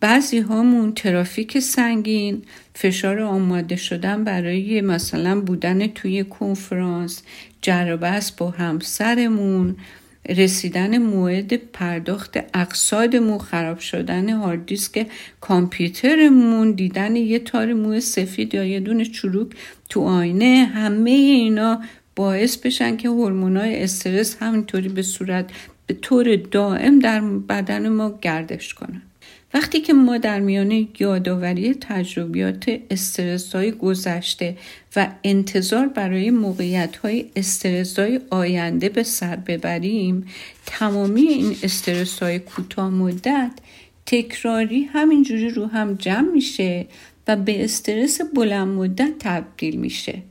بعضی 0.00 0.38
هامون 0.38 0.92
ترافیک 0.94 1.58
سنگین 1.58 2.42
فشار 2.74 3.20
آماده 3.20 3.76
شدن 3.76 4.24
برای 4.24 4.80
مثلا 4.80 5.40
بودن 5.40 5.86
توی 5.86 6.24
کنفرانس 6.24 7.22
جربست 7.62 8.36
با 8.36 8.50
همسرمون 8.50 9.76
رسیدن 10.28 10.98
موعد 10.98 11.54
پرداخت 11.54 12.38
اقصادمون 12.54 13.38
خراب 13.38 13.78
شدن 13.78 14.28
هارد 14.28 14.66
دیسک 14.66 15.06
کامپیوترمون 15.40 16.72
دیدن 16.72 17.16
یه 17.16 17.38
تار 17.38 17.72
موی 17.72 18.00
سفید 18.00 18.54
یا 18.54 18.64
یه 18.64 18.80
دونه 18.80 19.04
چروک 19.04 19.48
تو 19.88 20.00
آینه 20.00 20.70
همه 20.74 21.10
اینا 21.10 21.80
باعث 22.18 22.56
بشن 22.56 22.96
که 22.96 23.08
هورمونای 23.08 23.82
استرس 23.82 24.36
همینطوری 24.40 24.88
به 24.88 25.02
صورت 25.02 25.50
به 25.86 25.94
طور 25.94 26.36
دائم 26.36 26.98
در 26.98 27.20
بدن 27.20 27.88
ما 27.88 28.18
گردش 28.22 28.74
کنن. 28.74 29.02
وقتی 29.54 29.80
که 29.80 29.92
ما 29.92 30.18
در 30.18 30.40
میانه 30.40 30.88
یادآوری 30.98 31.74
تجربیات 31.74 32.80
استرس 32.90 33.54
های 33.54 33.72
گذشته 33.72 34.56
و 34.96 35.08
انتظار 35.24 35.88
برای 35.88 36.30
موقعیت 36.30 36.96
های 36.96 38.20
آینده 38.30 38.88
به 38.88 39.02
سر 39.02 39.36
ببریم 39.36 40.26
تمامی 40.66 41.22
این 41.22 41.56
استرس 41.62 42.18
های 42.22 42.38
کوتاه 42.38 42.90
مدت 42.90 43.52
تکراری 44.06 44.82
همینجوری 44.84 45.48
رو 45.48 45.66
هم 45.66 45.94
جمع 45.94 46.32
میشه 46.32 46.86
و 47.28 47.36
به 47.36 47.64
استرس 47.64 48.20
بلند 48.34 48.68
مدت 48.68 49.12
تبدیل 49.18 49.76
میشه. 49.76 50.22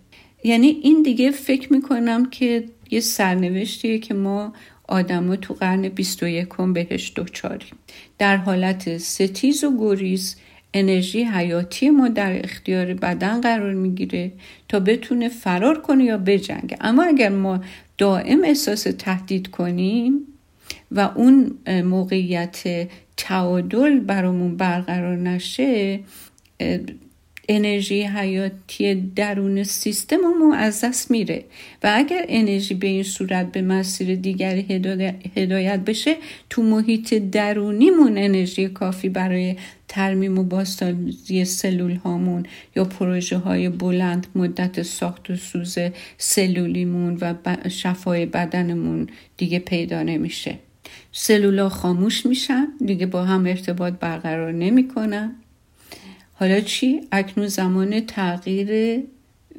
یعنی 0.43 0.67
این 0.67 1.04
دیگه 1.04 1.32
فکر 1.32 1.73
می‌کنم 1.73 2.30
که 2.30 2.65
یه 2.91 3.00
سرنوشتیه 3.00 4.00
که 4.00 4.13
ما 4.13 4.54
آدما 4.88 5.36
تو 5.36 5.54
قرن 5.54 5.89
21 5.89 6.47
بهش 6.47 7.12
دوچاریم 7.15 7.76
در 8.17 8.38
حالت 8.38 8.97
ستیز 8.97 9.63
و 9.63 9.78
گریز 9.80 10.36
انرژی 10.73 11.23
حیاتی 11.23 11.89
ما 11.89 12.08
در 12.08 12.43
اختیار 12.43 12.93
بدن 12.93 13.41
قرار 13.41 13.73
می‌گیره 13.73 14.32
تا 14.69 14.80
بتونه 14.80 15.30
فرار 15.30 15.82
کنه 15.82 16.04
یا 16.04 16.17
بجنگه. 16.17 16.78
اما 16.82 17.04
اگر 17.04 17.30
ما 17.30 17.63
دائم 17.97 18.43
احساس 18.43 18.84
تهدید 18.84 19.47
کنیم 19.47 20.19
و 20.91 21.00
اون 21.15 21.58
موقعیت 21.67 22.88
تعادل 23.17 24.00
برامون 24.00 24.58
برقرار 24.58 25.17
نشه 25.17 26.00
انرژی 27.48 28.04
حیاتی 28.04 28.96
درون 28.96 29.64
سیستممون 29.64 30.54
از 30.54 30.84
دست 30.84 31.12
میره 31.12 31.46
و 31.84 31.92
اگر 31.96 32.26
انرژی 32.30 32.74
به 32.74 32.88
این 32.88 33.04
صورت 33.04 33.52
به 33.52 33.62
مسیر 33.62 34.16
دیگری 34.16 34.62
هدایت 35.36 35.80
بشه 35.80 36.16
تو 36.50 36.62
محیط 36.62 37.14
درونیمون 37.14 38.18
انرژی 38.18 38.68
کافی 38.68 39.10
برای 39.10 39.56
ترمیم 39.88 40.40
و 40.40 40.44
بازسازی 40.44 41.46
سلول 41.46 41.96
هامون 41.96 42.46
یا 42.76 42.86
پروژه 42.86 43.38
های 43.38 43.70
بلند 43.70 44.28
مدت 44.36 44.82
ساخت 44.82 45.30
و 45.30 45.36
سوز 45.36 45.78
سلولیمون 46.18 47.18
و 47.22 47.36
شفای 47.70 48.26
بدنمون 48.26 49.08
دیگه 49.38 49.60
پیدا 49.60 50.04
نمیشه. 50.04 50.60
سلولا 51.12 51.70
خاموش 51.70 52.26
میشن 52.26 52.68
دیگه 52.86 53.06
با 53.06 53.24
هم 53.24 53.46
ارتباط 53.46 53.94
برقرار 53.94 54.52
نمی‌کنن. 54.52 55.36
حالا 56.39 56.60
چی؟ 56.60 57.02
اکنون 57.12 57.47
زمان 57.47 58.00
تغییر 58.00 59.00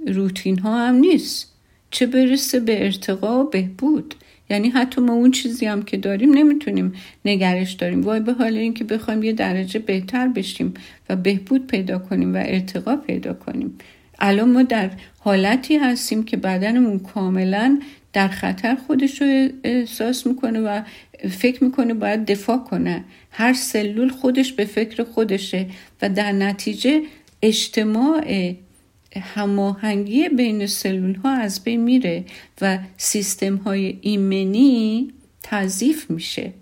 روتین 0.06 0.58
ها 0.58 0.86
هم 0.86 0.94
نیست. 0.94 1.54
چه 1.90 2.06
برسه 2.06 2.60
به 2.60 2.84
ارتقا 2.84 3.44
و 3.44 3.50
بهبود؟ 3.50 4.14
یعنی 4.50 4.68
حتی 4.68 5.00
ما 5.00 5.12
اون 5.12 5.30
چیزی 5.30 5.66
هم 5.66 5.82
که 5.82 5.96
داریم 5.96 6.32
نمی‌تونیم 6.32 6.92
نگرش 7.24 7.72
داریم. 7.72 8.02
وای 8.02 8.20
به 8.20 8.32
حال 8.32 8.56
اینکه 8.56 8.84
بخوایم 8.84 9.22
یه 9.22 9.32
درجه 9.32 9.78
بهتر 9.78 10.28
بشیم 10.28 10.74
و 11.08 11.16
بهبود 11.16 11.66
پیدا 11.66 11.98
کنیم 11.98 12.34
و 12.34 12.36
ارتقا 12.46 12.96
پیدا 12.96 13.32
کنیم. 13.34 13.78
الان 14.18 14.52
ما 14.52 14.62
در 14.62 14.90
حالتی 15.18 15.76
هستیم 15.76 16.24
که 16.24 16.36
بدنمون 16.36 16.98
کاملا 16.98 17.80
در 18.12 18.28
خطر 18.28 18.74
خودش 18.74 19.22
رو 19.22 19.48
احساس 19.64 20.26
می‌کنه 20.26 20.60
و 20.60 20.82
فکر 21.30 21.64
می‌کنه 21.64 21.94
باید 21.94 22.24
دفاع 22.24 22.58
کنه. 22.58 23.04
هر 23.30 23.52
سلول 23.52 24.08
خودش 24.08 24.52
به 24.52 24.64
فکر 24.64 25.04
خودشه 25.04 25.66
و 26.02 26.08
در 26.08 26.32
نتیجه 26.32 27.02
اجتماع 27.42 28.54
هماهنگی 29.16 30.28
بین 30.28 30.66
سلول 30.66 31.14
ها 31.14 31.30
از 31.30 31.64
بین 31.64 31.80
میره 31.80 32.24
و 32.60 32.78
سیستم 32.96 33.56
های 33.56 33.98
ایمنی 34.00 35.12
تضیف 35.42 36.10
میشه. 36.10 36.52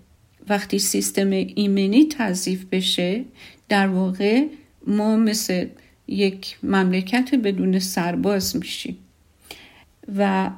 وقتی 0.49 0.79
سیستم 0.79 1.29
ایمنی 1.29 2.05
تضیف 2.05 2.65
بشه 2.65 3.23
در 3.69 3.87
واقع 3.87 4.45
ما 4.87 5.15
مثل 5.15 5.67
یک 6.07 6.57
مملکت 6.63 7.35
بدون 7.35 7.79
سرباز 7.79 8.55
میشیم. 8.55 8.97
و 10.17 10.49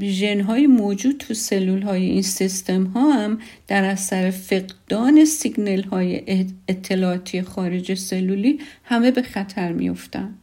ژن 0.00 0.40
های 0.40 0.66
موجود 0.66 1.16
تو 1.18 1.34
سلول 1.34 1.82
های 1.82 2.04
این 2.04 2.22
سیستم 2.22 2.84
ها 2.84 3.12
هم 3.12 3.38
در 3.68 3.84
اثر 3.84 4.30
فقدان 4.30 5.24
سیگنل 5.24 5.82
های 5.82 6.22
اطلاعاتی 6.68 7.42
خارج 7.42 7.94
سلولی 7.94 8.58
همه 8.84 9.10
به 9.10 9.22
خطر 9.22 9.72
میفتن 9.72 10.34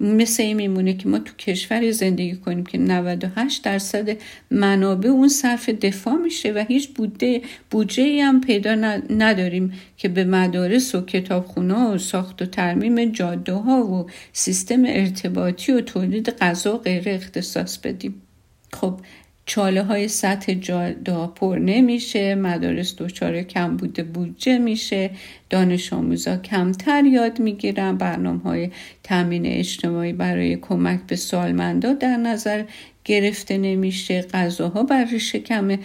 مثل 0.00 0.42
این 0.42 0.56
میمونه 0.56 0.94
که 0.94 1.08
ما 1.08 1.18
تو 1.18 1.34
کشوری 1.38 1.92
زندگی 1.92 2.36
کنیم 2.36 2.64
که 2.64 2.78
98 2.78 3.64
درصد 3.64 4.16
منابع 4.50 5.08
اون 5.08 5.28
صرف 5.28 5.68
دفاع 5.68 6.14
میشه 6.14 6.52
و 6.52 6.64
هیچ 6.68 6.88
بوده 6.88 7.42
بودجه 7.70 8.24
هم 8.24 8.40
پیدا 8.40 8.74
نداریم 9.10 9.72
که 9.96 10.08
به 10.08 10.24
مدارس 10.24 10.94
و 10.94 11.00
کتابخونه 11.00 11.74
و 11.74 11.98
ساخت 11.98 12.42
و 12.42 12.46
ترمیم 12.46 13.04
جاده 13.04 13.52
ها 13.52 13.86
و 13.86 14.06
سیستم 14.32 14.82
ارتباطی 14.86 15.72
و 15.72 15.80
تولید 15.80 16.30
غذا 16.30 16.74
و 16.74 16.78
غیره 16.78 17.14
اختصاص 17.14 17.78
بدیم. 17.78 18.22
خب 18.72 19.00
چاله 19.48 19.82
های 19.82 20.08
سطح 20.08 20.54
جادا 20.54 21.26
پر 21.26 21.58
نمیشه 21.58 22.34
مدارس 22.34 22.94
دچار 22.98 23.42
کم 23.42 23.76
بوده 23.76 24.02
بودجه 24.02 24.58
میشه 24.58 25.10
دانش 25.50 25.92
آموزا 25.92 26.36
کمتر 26.36 27.04
یاد 27.04 27.40
می‌گیرن 27.40 27.96
برنامه 27.96 28.40
های 28.40 28.70
تامین 29.02 29.46
اجتماعی 29.46 30.12
برای 30.12 30.56
کمک 30.56 31.00
به 31.06 31.16
سالمندا 31.16 31.92
در 31.92 32.16
نظر 32.16 32.64
گرفته 33.04 33.58
نمیشه 33.58 34.22
غذاها 34.22 34.82
بر 34.82 35.18
شکم 35.18 35.78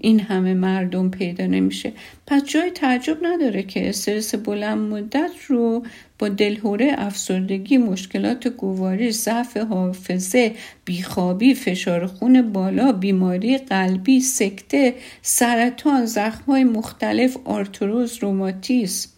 این 0.00 0.20
همه 0.20 0.54
مردم 0.54 1.10
پیدا 1.10 1.46
نمیشه. 1.46 1.92
پس 2.26 2.44
جای 2.44 2.70
تعجب 2.70 3.18
نداره 3.22 3.62
که 3.62 3.88
استرس 3.88 4.34
بلند 4.34 4.78
مدت 4.78 5.30
رو 5.46 5.84
با 6.18 6.28
دلهوره 6.28 6.94
افسردگی 6.98 7.78
مشکلات 7.78 8.48
گواری 8.48 9.12
ضعف 9.12 9.56
حافظه 9.56 10.54
بیخوابی 10.84 11.54
فشار 11.54 12.06
خون 12.06 12.52
بالا 12.52 12.92
بیماری 12.92 13.58
قلبی 13.58 14.20
سکته 14.20 14.94
سرطان 15.22 16.06
زخمهای 16.06 16.64
مختلف 16.64 17.36
آرتروز 17.44 18.18
روماتیسم. 18.22 19.10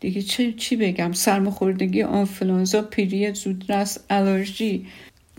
دیگه 0.00 0.22
چی, 0.22 0.52
چی 0.52 0.76
بگم؟ 0.76 1.12
سرماخوردگی 1.12 2.02
آنفلانزا 2.02 2.82
پیریت 2.82 3.34
زودرس 3.34 3.98
آلرژی 4.10 4.86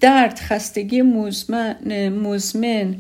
درد 0.01 0.39
خستگی 0.39 1.01
مزمن, 1.01 2.09
مزمن. 2.09 2.95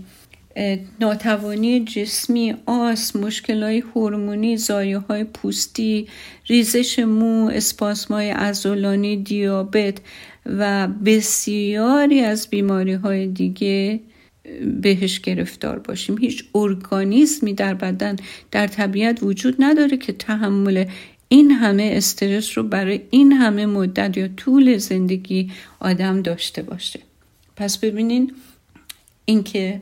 ناتوانی 0.99 1.79
جسمی 1.79 2.55
آس 2.65 3.15
مشکلهای 3.15 3.79
هورمونی 3.79 4.57
زایه 4.57 4.97
های 4.97 5.23
پوستی 5.23 6.07
ریزش 6.47 6.99
مو 6.99 7.49
اسپاسمای 7.53 8.31
ازولانی 8.31 9.17
دیابت 9.17 9.97
و 10.45 10.87
بسیاری 10.87 12.19
از 12.19 12.47
بیماری 12.49 12.93
های 12.93 13.27
دیگه 13.27 13.99
بهش 14.81 15.19
گرفتار 15.19 15.79
باشیم. 15.79 16.17
هیچ 16.17 16.45
ارگانیزمی 16.55 17.53
در 17.53 17.73
بدن 17.73 18.15
در 18.51 18.67
طبیعت 18.67 19.23
وجود 19.23 19.55
نداره 19.59 19.97
که 19.97 20.13
تحمل 20.13 20.85
این 21.27 21.51
همه 21.51 21.91
استرس 21.95 22.57
رو 22.57 22.63
برای 22.63 23.01
این 23.09 23.31
همه 23.31 23.65
مدت 23.65 24.17
یا 24.17 24.27
طول 24.27 24.77
زندگی 24.77 25.51
آدم 25.79 26.21
داشته 26.21 26.61
باشه. 26.61 26.99
پس 27.55 27.77
ببینین 27.77 28.31
اینکه 29.25 29.81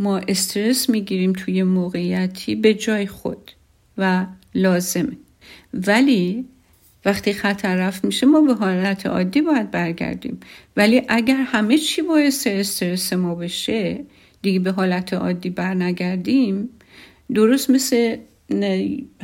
ما 0.00 0.18
استرس 0.18 0.90
می‌گیریم 0.90 1.32
توی 1.32 1.62
موقعیتی 1.62 2.54
به 2.54 2.74
جای 2.74 3.06
خود 3.06 3.50
و 3.98 4.26
لازمه. 4.54 5.16
ولی 5.74 6.44
وقتی 7.04 7.32
خطر 7.32 7.76
رفت 7.76 8.04
میشه 8.04 8.26
ما 8.26 8.40
به 8.40 8.54
حالت 8.54 9.06
عادی 9.06 9.40
باید 9.40 9.70
برگردیم. 9.70 10.40
ولی 10.76 11.02
اگر 11.08 11.36
همه 11.36 11.78
چی 11.78 12.02
باعث 12.02 12.46
استرس 12.46 13.12
ما 13.12 13.34
بشه 13.34 14.04
دیگه 14.42 14.58
به 14.58 14.72
حالت 14.72 15.12
عادی 15.12 15.50
برنگردیم 15.50 16.68
درست 17.34 17.70
مثل 17.70 18.16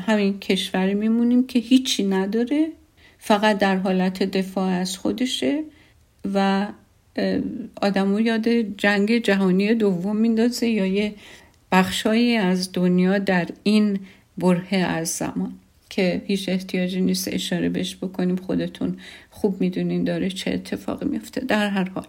همین 0.06 0.38
کشوری 0.38 0.94
میمونیم 0.94 1.46
که 1.46 1.58
هیچی 1.58 2.04
نداره 2.04 2.68
فقط 3.18 3.58
در 3.58 3.76
حالت 3.76 4.22
دفاع 4.22 4.70
از 4.70 4.98
خودشه 4.98 5.64
و 6.34 6.66
آدمو 7.82 8.20
یاد 8.20 8.48
جنگ 8.78 9.18
جهانی 9.18 9.74
دوم 9.74 10.16
میندازه 10.16 10.68
یا 10.68 10.86
یه 10.86 11.14
بخشایی 11.72 12.36
از 12.36 12.72
دنیا 12.72 13.18
در 13.18 13.48
این 13.62 13.98
بره 14.38 14.76
از 14.76 15.08
زمان 15.08 15.52
که 15.90 16.22
هیچ 16.26 16.48
احتیاجی 16.48 17.00
نیست 17.00 17.28
اشاره 17.32 17.68
بهش 17.68 17.96
بکنیم. 17.96 18.36
خودتون 18.36 18.96
خوب 19.30 19.60
می‌دونین 19.60 20.04
داره 20.04 20.30
چه 20.30 20.50
اتفاقی 20.50 21.08
میفته 21.08 21.40
در 21.40 21.68
هر 21.68 21.88
حال 21.88 22.06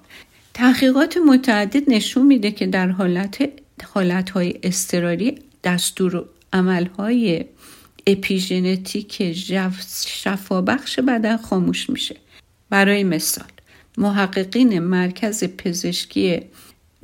تحقیقات 0.54 1.18
متعدد 1.18 1.90
نشون 1.90 2.26
میده 2.26 2.52
که 2.52 2.68
در 2.68 2.88
حالت 2.88 3.50
حالتهای 3.84 4.54
استراری 4.64 5.36
دستور 5.64 6.26
عملهای 6.54 7.46
اپیژنتیک 8.08 9.34
شفابخش 10.08 11.00
بدن 11.00 11.38
خاموش 11.38 11.90
میشه. 11.90 12.16
برای 12.70 13.04
مثال 13.04 13.48
محققین 13.98 14.80
مرکز 14.80 15.44
پزشکی 15.44 16.40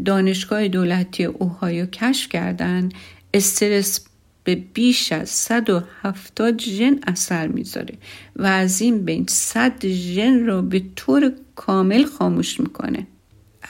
دانشگاه 0.06 0.68
دولتی 0.68 1.26
اوهایو 1.26 1.86
کشف 1.86 2.30
کردند. 2.30 2.94
استرس 3.34 4.06
به 4.44 4.56
بیش 4.56 5.12
از 5.12 5.30
170 5.30 6.62
ژن 6.62 7.00
اثر 7.08 7.48
می‌ذاره 7.48 7.94
و 8.36 8.46
از 8.46 8.82
این 8.82 9.06
بین 9.06 9.26
100 9.30 9.88
ژن 9.88 10.46
را 10.46 10.62
به 10.62 10.84
طور 10.96 11.34
کامل 11.56 12.06
خاموش 12.06 12.60
می‌کنه. 12.60 13.08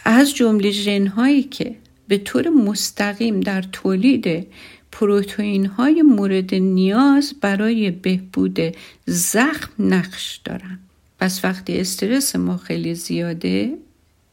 از 0.05 0.35
جمله 0.35 0.71
ژن 0.71 1.07
هایی 1.07 1.43
که 1.43 1.75
به 2.07 2.17
طور 2.17 2.49
مستقیم 2.49 3.39
در 3.39 3.61
تولید 3.61 4.47
پروتئین 4.91 5.65
های 5.65 6.01
مورد 6.01 6.55
نیاز 6.55 7.33
برای 7.41 7.91
بهبود 7.91 8.59
زخم 9.05 9.71
نقش 9.79 10.41
دارن 10.45 10.79
پس 11.23 11.45
وقتی 11.45 11.79
استرس 11.79 12.35
ما 12.35 12.57
خیلی 12.57 12.95
زیاده 12.95 13.77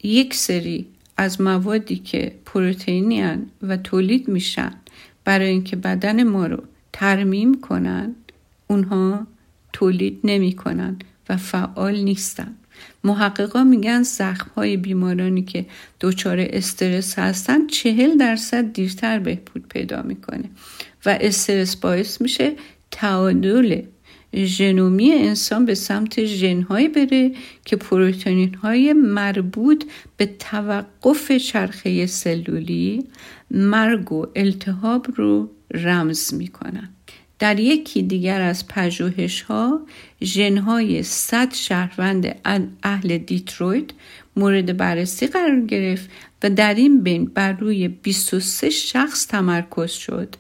یک 0.03 0.35
سری 0.35 0.87
از 1.17 1.41
موادی 1.41 1.97
که 1.97 2.33
پروتئینی 2.47 3.23
و 3.63 3.77
تولید 3.77 4.29
میشن 4.29 4.73
برای 5.25 5.49
اینکه 5.49 5.77
بدن 5.77 6.23
ما 6.23 6.47
رو 6.47 6.63
ترمیم 6.93 7.61
کنن 7.61 8.15
اونها 8.67 9.27
تولید 9.73 10.21
نمی‌کنن 10.25 10.99
و 11.29 11.37
فعال 11.37 11.97
نیستن. 11.97 12.55
محققا 13.05 13.65
میگن 13.65 14.03
زخم 14.03 14.51
های 14.57 14.77
بیمارانی 14.77 15.43
که 15.43 15.67
دچار 16.01 16.37
استرس 16.41 17.19
هستن 17.19 17.67
چهل 17.67 18.17
درصد 18.17 18.73
دیرتر 18.73 19.19
بهبود 19.19 19.69
پیدا 19.69 20.03
می‌کنه 20.03 20.51
و 21.07 21.19
استرس 21.21 21.77
باعث 21.77 22.21
میشه 22.21 22.53
تعادل 22.91 23.83
ژنومی 24.35 25.13
انسان 25.13 25.65
به 25.65 25.75
سمت 25.75 26.25
ژنهایی 26.25 26.89
بره 26.89 27.33
که 27.65 27.77
پروتئین 27.77 28.55
های 28.55 28.93
مربوط 28.93 29.85
به 30.17 30.27
توقف 30.27 31.33
چرخه 31.33 32.07
سلولی 32.07 33.07
مرگ 33.51 34.13
و 34.13 34.27
التهاب 34.37 35.07
رو 35.17 35.51
رمز 35.75 36.35
می‌کنن. 36.35 36.89
در 37.39 37.61
یکی 37.61 38.03
دیگر 38.03 38.41
از 38.41 38.69
پژوهش 38.69 39.43
ها 39.43 39.81
ژنهای 40.25 41.03
صد 41.03 41.55
شهروند 41.55 42.37
اهل 42.83 43.19
دیترویت 43.19 43.91
مورد 44.37 44.77
بررسی 44.77 45.27
قرار 45.27 45.61
گرفت 45.61 46.11
و 46.43 46.51
در 46.51 46.75
این 46.75 47.03
بین 47.03 47.25
بر 47.25 47.53
روی 47.53 47.89
23 47.89 48.71
شخص 48.71 49.27
تمرکز 49.27 49.91
شد. 49.91 50.37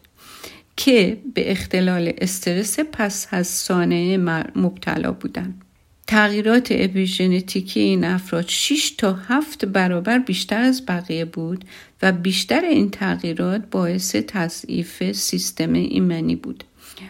که 0.84 1.18
به 1.34 1.50
اختلال 1.50 2.12
استرس 2.18 2.80
پس 2.92 3.26
از 3.30 3.46
سانه 3.46 4.16
مبتلا 4.56 5.12
بودند. 5.12 5.62
تغییرات 6.06 6.68
اپیژنتیکی 6.70 7.80
این 7.80 8.04
افراد 8.04 8.44
6 8.48 8.94
تا 8.98 9.12
7 9.12 9.64
برابر 9.64 10.18
بیشتر 10.18 10.60
از 10.60 10.86
بقیه 10.88 11.24
بود 11.24 11.64
و 12.02 12.12
بیشتر 12.12 12.60
این 12.60 12.90
تغییرات 12.90 13.62
باعث 13.70 14.16
تضعیف 14.16 15.12
سیستم 15.12 15.72
ایمنی 15.72 16.36
بود. 16.36 16.64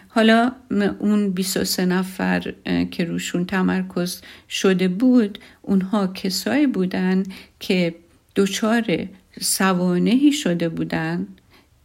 حالا 0.07 0.51
اون 0.99 1.29
23 1.29 1.85
نفر 1.85 2.53
که 2.91 3.03
روشون 3.03 3.45
تمرکز 3.45 4.21
شده 4.49 4.87
بود 4.87 5.39
اونها 5.61 6.07
کسایی 6.07 6.67
بودن 6.67 7.23
که 7.59 7.95
دچار 8.35 9.07
سوانهی 9.41 10.31
شده 10.31 10.69
بودن 10.69 11.27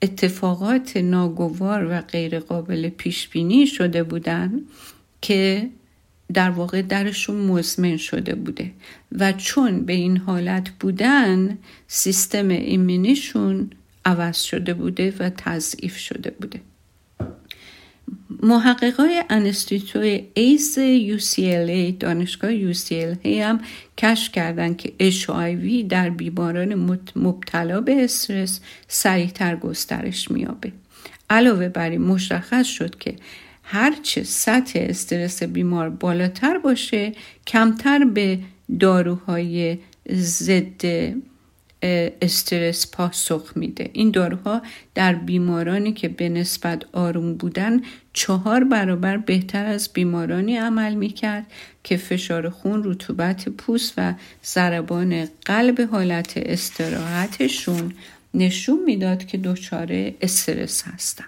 اتفاقات 0.03 0.97
ناگوار 0.97 1.87
و 1.91 2.01
غیرقابل 2.01 2.89
پیش 2.89 3.29
بینی 3.29 3.67
شده 3.67 4.03
بودن 4.03 4.61
که 5.21 5.71
در 6.35 6.51
واقع 6.51 6.83
درشون 6.83 7.37
مزمن 7.37 7.97
شده 7.97 8.35
بوده 8.35 8.73
و 9.13 9.33
چون 9.33 9.85
به 9.85 9.93
این 9.93 10.17
حالت 10.17 10.71
بودن 10.71 11.59
سیستم 11.89 12.49
ایمنیشون 12.49 13.71
عوض 14.05 14.37
شده 14.37 14.75
بوده 14.75 15.15
و 15.19 15.31
تضعیف 15.31 15.97
شده 15.97 16.31
بوده. 16.31 16.61
محققای 18.43 19.25
انستیتوی 19.31 20.27
ایز 20.35 20.79
UCLA 21.19 21.95
دانشگاه 22.01 22.73
UCLA 22.73 23.27
هم 23.27 23.61
کشف 23.99 24.33
کردند 24.33 24.77
که 24.77 24.93
HIV 25.11 25.85
در 25.89 26.11
بیماران 26.11 26.99
مبتلا 27.17 27.81
به 27.81 28.05
استرس 28.05 28.61
سریعتر 28.89 29.57
گسترش 29.57 30.31
میابه 30.31 30.73
علاوه 31.31 31.69
بر 31.69 31.91
این 31.91 32.03
مشخص 32.03 32.67
شد 32.67 32.99
که 32.99 33.17
هرچه 33.63 34.23
سطح 34.23 34.79
استرس 34.83 35.43
بیمار 35.43 35.91
بالاتر 35.91 36.59
باشه 36.59 37.13
کمتر 37.47 38.05
به 38.05 38.39
داروهای 38.81 39.79
ضد 40.13 41.15
استرس 41.83 42.91
پاسخ 42.91 43.53
میده. 43.57 43.91
این 43.93 44.11
داروها 44.11 44.63
در 44.95 45.15
بیمارانی 45.15 45.93
که 45.93 46.09
به 46.09 46.29
نسبت 46.29 46.83
آروم 46.93 47.35
بودن 47.35 47.81
چهار 48.13 48.65
برابر 48.65 49.17
بهتر 49.17 49.67
از 49.67 49.91
بیمارانی 49.93 50.57
عمل 50.57 50.95
می‌کرد 50.95 51.47
که 51.85 51.97
فشار 51.97 52.51
خون 52.51 52.85
رطوبت 52.85 53.49
پوست 53.49 53.95
و 53.97 54.15
ضربان 54.45 55.29
قلب 55.45 55.81
حالت 55.91 56.33
استراحتشون 56.37 57.93
نشون 58.35 58.79
می‌داد 58.87 59.27
که 59.27 59.39
دچار 59.39 60.13
استرس 60.21 60.83
هستن. 60.87 61.25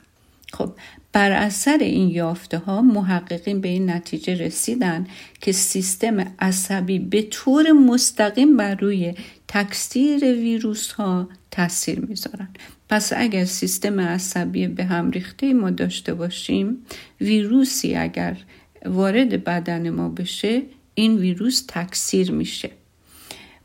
خب 0.53 0.73
بر 1.13 1.33
اثر 1.33 1.79
این 1.81 2.09
یافته 2.09 2.59
ها 2.59 2.83
محققین 2.83 3.61
به 3.61 3.69
این 3.69 3.91
نتیجه 3.91 4.35
رسیدن 4.35 5.07
که 5.41 5.53
سیستم 5.53 6.33
عصبی 6.39 6.99
به 6.99 7.23
طور 7.23 7.73
مستقیم 7.73 8.57
بر 8.57 8.75
روی 8.75 9.15
تکثیر 9.49 10.25
ویروس 10.25 10.93
ها 10.93 11.29
تاثیر 11.51 12.01
می‌ذارن. 12.01 12.49
پس 12.89 13.13
اگر 13.17 13.45
سیستم 13.45 14.01
عصبی 14.01 14.67
به 14.67 14.85
هم 14.85 15.11
ریخته 15.11 15.53
ما 15.53 15.71
داشته 15.71 16.15
باشیم 16.15 16.79
ویروسی 17.21 17.97
اگر 17.97 18.37
وارد 18.85 19.45
بدن 19.45 19.91
ما 19.91 20.09
بشه 20.09 20.63
این 20.95 21.17
ویروس 21.17 21.65
تکثیر 21.69 22.31
میشه. 22.31 22.71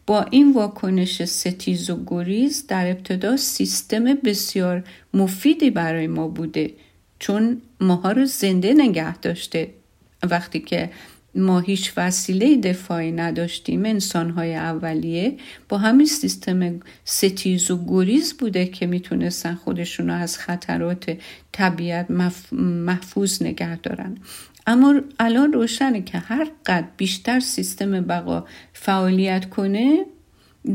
با 0.08 0.22
این 0.22 0.54
واکنش 0.54 1.24
ستیز 1.24 1.90
و 1.90 2.04
گریز 2.08 2.68
در 2.68 2.92
ابتدا 2.92 3.38
سیستم 3.38 4.04
بسیار 4.04 4.84
مفیدی 5.14 5.70
برای 5.70 6.08
ما 6.08 6.28
بوده 6.28 6.74
چون 7.20 7.62
ماها 7.80 8.12
رو 8.12 8.26
زنده 8.26 8.74
نگه 8.74 9.18
داشته. 9.18 9.70
وقتی 10.30 10.60
که 10.60 10.90
ما 11.36 11.60
هیچ 11.60 11.94
وسیله 11.98 12.58
دفاعی 12.58 13.12
نداشتیم. 13.12 13.86
انسانهای 13.86 14.56
اولیه. 14.56 15.38
با 15.70 15.78
همین 15.78 16.06
سیستم 16.06 16.80
ستیز 17.06 17.72
و 17.72 17.86
گریز 17.88 18.34
بوده 18.34 18.66
که 18.66 18.86
می‌تونستن 18.86 19.56
خودشون 19.56 20.08
رو 20.08 20.14
از 20.14 20.38
خطرات 20.38 21.18
طبیعت 21.52 22.12
محفوظ 22.52 23.44
نگه 23.44 23.78
دارن. 23.78 24.18
اما 24.68 25.02
الان 25.20 25.54
روشنه 25.54 26.02
که 26.02 26.18
هر 26.18 26.48
قد 26.66 26.88
بیشتر 26.98 27.40
سیستم 27.40 28.02
بقا 28.02 28.46
فعالیت 28.74 29.50
کنه 29.50 30.06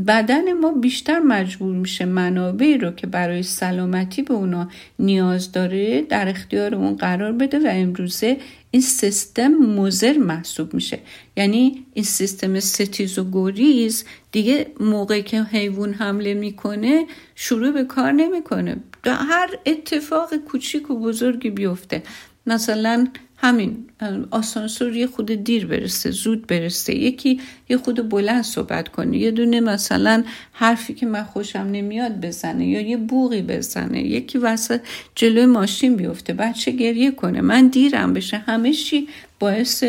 بدن 0.07 0.53
ما 0.53 0.71
بیشتر 0.71 1.19
مجبور 1.19 1.75
میشه 1.75 2.05
منابعی 2.05 2.77
رو 2.77 2.91
که 2.91 3.07
برای 3.07 3.43
سلامتی 3.43 4.21
به 4.21 4.33
اونا 4.33 4.69
نیاز 4.99 5.51
داره 5.51 6.01
در 6.01 6.29
اختیار 6.29 6.75
اون 6.75 6.95
قرار 6.95 7.31
بده 7.31 7.59
و 7.59 7.67
امروزه 7.69 8.37
این 8.71 8.81
سیستم 8.81 9.47
مزر 9.47 10.17
محسوب 10.17 10.73
میشه. 10.73 10.99
یعنی 11.37 11.85
این 11.93 12.05
سیستم 12.05 12.59
ستیز 12.59 13.19
و 13.19 13.31
گریز 13.31 14.05
دیگه 14.31 14.67
موقعی 14.79 15.23
که 15.23 15.43
حیوان 15.43 15.93
حمله 15.93 16.33
می‌کنه 16.33 17.05
شروع 17.35 17.71
به 17.71 17.83
کار 17.83 18.11
نمی‌کنه. 18.11 18.77
هر 19.05 19.59
اتفاق 19.65 20.35
کوچیک 20.35 20.91
و 20.91 20.99
بزرگی 20.99 21.49
بیفته. 21.49 22.03
مثلا 22.49 23.07
همین 23.37 23.85
آسانسور 24.31 24.95
یه 24.95 25.07
خود 25.07 25.31
دیر 25.31 25.65
برسه 25.67 26.11
زود 26.11 26.47
برسه. 26.47 26.95
یکی 26.95 27.41
یه 27.69 27.77
خود 27.77 28.09
بلند 28.09 28.43
صحبت 28.43 28.87
کنه. 28.87 29.17
یه 29.17 29.31
دونه 29.31 29.59
مثلا 29.59 30.23
حرفی 30.51 30.93
که 30.93 31.05
من 31.05 31.23
خوشم 31.23 31.59
نمیاد 31.59 32.21
بزنه 32.21 32.67
یا 32.67 32.81
یه 32.81 32.97
بوغی 32.97 33.41
بزنه. 33.41 34.03
یکی 34.03 34.37
وسط 34.37 34.81
جلوی 35.15 35.45
ماشین 35.45 35.95
بیفته 35.95 36.33
بچه 36.33 36.71
گریه 36.71 37.11
کنه. 37.11 37.41
من 37.41 37.67
دیرم 37.67 38.13
بشه. 38.13 38.37
همه 38.37 38.73
چی 38.73 39.07
باعث 39.39 39.83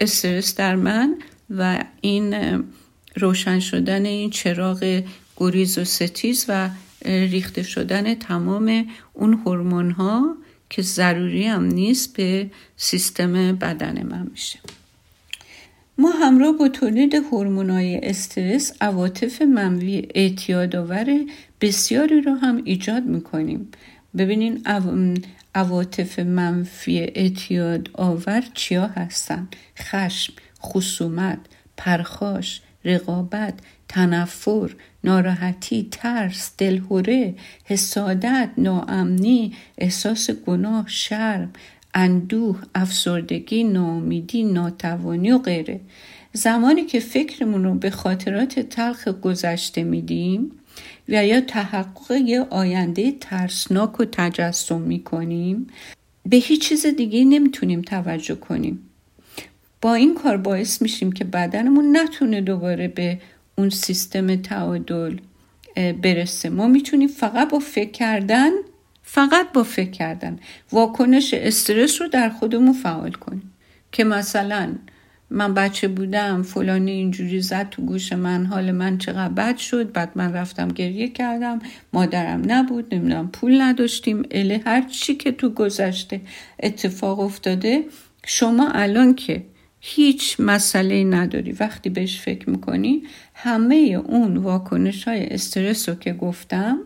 استرس 0.00 0.54
در 0.54 0.76
من 0.76 1.14
و 1.50 1.84
این 2.00 2.34
روشن 3.16 3.60
شدن 3.60 4.06
این 4.06 4.30
چراغ 4.30 5.02
گریز 5.36 5.78
و 5.78 5.84
ستیز 5.84 6.44
و 6.48 6.70
ریخته 7.04 7.62
شدن 7.62 8.14
تمام 8.14 8.86
اون 9.14 9.34
هورمون 9.34 9.90
ها 9.90 10.36
که 10.70 10.82
ضروری 10.82 11.46
هم 11.46 11.64
نیست 11.64 12.16
به 12.16 12.50
سیستم 12.76 13.52
بدن 13.56 14.02
من 14.02 14.28
میشه. 14.30 14.58
ما 15.98 16.10
همراه 16.10 16.52
با 16.58 16.68
تولید 16.68 17.14
هورمونای 17.14 18.00
استرس 18.02 18.72
عواطف 18.80 19.42
منوی 19.42 20.08
اعتیادآور 20.14 21.20
بسیاری 21.60 22.20
رو 22.20 22.34
هم 22.34 22.62
ایجاد 22.64 23.04
می‌کنیم. 23.04 23.68
ببینین 24.18 24.66
عواطف 25.54 26.18
منفی 26.18 26.98
اعتیاد 26.98 27.90
آور 27.92 28.44
چیا 28.54 28.86
هستن؟ 28.86 29.48
خشم 29.78 30.32
خصومت 30.62 31.38
پرخاش 31.76 32.60
رقابت 32.84 33.54
تنفر 33.88 34.70
ناراحتی 35.04 35.88
ترس 35.90 36.52
دلهوره 36.58 37.34
حسادت 37.64 38.50
ناامنی 38.58 39.52
احساس 39.78 40.30
گناه 40.30 40.84
شرم 40.88 41.52
اندوه 41.94 42.62
افسردگی 42.74 43.64
ناامیدی 43.64 44.44
ناتوانی 44.44 45.30
و 45.32 45.38
غیره. 45.38 45.80
زمانی 46.32 46.84
که 46.84 47.00
فکرمون 47.00 47.64
رو 47.64 47.74
به 47.74 47.90
خاطرات 47.90 48.60
تلخ 48.60 49.08
گذشته 49.08 49.82
میدیم 49.82 50.50
و 51.08 51.26
یا 51.26 51.40
تحقق 51.40 52.10
یه 52.10 52.40
آینده 52.40 53.12
ترسناک 53.20 54.00
و 54.00 54.04
تجسم 54.12 54.80
می‌کنیم 54.80 55.66
به 56.26 56.36
هیچ 56.36 56.68
چیز 56.68 56.86
دیگه 56.86 57.24
نمی‌تونیم 57.24 57.82
توجه 57.82 58.34
کنیم. 58.34 58.78
با 59.80 59.94
این 59.94 60.14
کار 60.14 60.36
باعث 60.36 60.82
میشیم 60.82 61.12
که 61.12 61.24
بدنمون 61.24 61.96
نتونه 61.96 62.40
دوباره 62.40 62.88
به 62.88 63.20
اون 63.58 63.70
سیستم 63.70 64.36
تعادل 64.36 65.16
برسه. 66.02 66.48
ما 66.48 66.66
می‌تونیم 66.66 67.08
فقط 67.08 67.50
با 67.50 67.58
فکر 67.58 67.90
کردن 67.90 68.50
فقط 69.02 69.52
با 69.52 69.62
فکر 69.62 69.90
کردن 69.90 70.38
واکنش 70.72 71.34
استرس 71.34 72.02
رو 72.02 72.08
در 72.08 72.28
خودمون 72.28 72.72
فعال 72.72 73.12
کنیم. 73.12 73.52
که 73.92 74.04
مثلا 74.04 74.74
من 75.30 75.54
بچه 75.54 75.88
بودم 75.88 76.42
فلانی 76.42 76.90
اینجوری 76.90 77.40
زد 77.40 77.68
تو 77.70 77.82
گوش 77.82 78.12
من 78.12 78.46
حال 78.46 78.72
من 78.72 78.98
چقدر 78.98 79.32
بد 79.34 79.56
شد 79.56 79.92
بعد 79.92 80.12
من 80.14 80.32
رفتم 80.32 80.68
گریه 80.68 81.08
کردم 81.08 81.58
مادرم 81.92 82.42
نبود 82.46 82.94
نمی‌دونم 82.94 83.28
پول 83.28 83.60
نداشتیم 83.60 84.22
اله 84.30 84.62
هر 84.66 84.82
چی 84.82 85.14
که 85.14 85.32
تو 85.32 85.50
گذشته 85.50 86.20
اتفاق 86.62 87.20
افتاده. 87.20 87.84
شما 88.26 88.68
الان 88.70 89.14
که 89.14 89.44
هیچ 89.80 90.36
مسئله 90.40 91.04
نداری 91.04 91.52
وقتی 91.52 91.90
بهش 91.90 92.20
فکر 92.20 92.50
می‌کنی 92.50 93.02
همه 93.40 94.02
اون 94.04 94.36
واکنش 94.36 95.08
های 95.08 95.26
استرس 95.26 95.88
رو 95.88 95.94
که 95.94 96.12
گفتم 96.12 96.78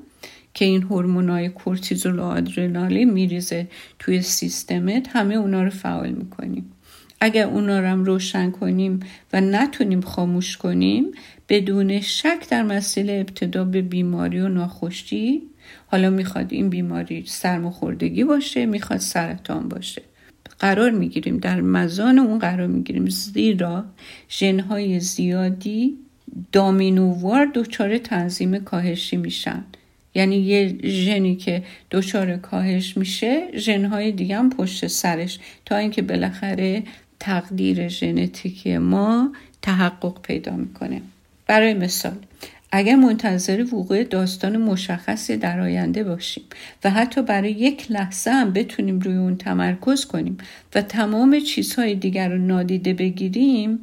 که 0.54 0.64
این 0.64 0.82
های 0.82 1.48
کورتیزول 1.48 2.18
و 2.18 2.22
آدرنالین 2.22 3.10
میریزه 3.10 3.68
توی 3.98 4.22
سیستمت 4.22 5.08
همه 5.08 5.34
اونا 5.34 5.62
رو 5.62 5.70
فعال 5.70 6.10
می‌کنیم. 6.10 6.72
اگر 7.20 7.46
اونا 7.46 7.80
رو 7.80 7.86
هم 7.86 8.04
روشن 8.04 8.50
کنیم 8.50 9.00
و 9.32 9.40
نتونیم 9.40 10.00
خاموش 10.00 10.56
کنیم 10.56 11.12
بدون 11.48 12.00
شک 12.00 12.46
در 12.50 12.62
مسئله 12.62 13.12
ابتدا 13.12 13.64
به 13.64 13.82
بیماری 13.82 14.40
و 14.40 14.48
ناخوشی 14.48 15.42
حالا 15.86 16.10
می‌خواد 16.10 16.52
این 16.52 16.68
بیماری 16.68 17.24
سرماخوردگی 17.26 18.24
باشه 18.24 18.66
می‌خواد 18.66 19.00
سرطان 19.00 19.68
باشه. 19.68 20.02
قرار 20.58 20.90
می‌گیریم 20.90 21.38
در 21.38 21.60
مزان 21.60 22.18
اون 22.18 22.38
قرار 22.38 22.66
می‌گیریم. 22.66 23.08
زیرا 23.08 23.84
ژنهای 24.30 25.00
زیادی 25.00 25.98
دامینووار 26.52 27.50
دچار 27.54 27.98
تنظیم 27.98 28.58
کاهشی 28.58 29.16
میشن. 29.16 29.64
یعنی 30.14 30.36
یه 30.36 30.78
ژنی 30.84 31.36
که 31.36 31.62
دچار 31.90 32.36
کاهش 32.36 32.96
میشه 32.96 33.58
ژنهای 33.58 34.12
دیگه 34.12 34.38
هم 34.38 34.50
پشت 34.50 34.86
سرش. 34.86 35.38
تا 35.64 35.76
اینکه 35.76 36.02
بالاخره 36.02 36.82
تقدیر 37.20 37.88
ژنتیکی 37.88 38.78
ما 38.78 39.32
تحقق 39.62 40.22
پیدا 40.22 40.56
می‌کنه. 40.56 41.02
برای 41.46 41.74
مثال 41.74 42.16
اگر 42.74 42.96
منتظر 42.96 43.64
وقوع 43.74 44.04
داستان 44.04 44.56
مشخصی 44.56 45.36
در 45.36 45.60
آینده 45.60 46.04
باشیم 46.04 46.44
و 46.84 46.90
حتی 46.90 47.22
برای 47.22 47.50
یک 47.50 47.90
لحظه 47.90 48.30
هم 48.30 48.52
بتونیم 48.52 49.00
روی 49.00 49.16
اون 49.16 49.36
تمرکز 49.36 50.04
کنیم 50.04 50.38
و 50.74 50.82
تمام 50.82 51.40
چیزهای 51.40 51.94
دیگر 51.94 52.28
رو 52.28 52.38
نادیده 52.38 52.94
بگیریم 52.94 53.78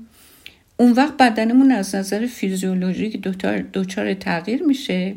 اون 0.80 0.92
وقت 0.92 1.18
بدنمون 1.18 1.72
از 1.72 1.96
نظر 1.96 2.26
فیزیولوژیک 2.26 3.22
دچار 3.74 4.14
تغییر 4.14 4.64
میشه 4.64 5.16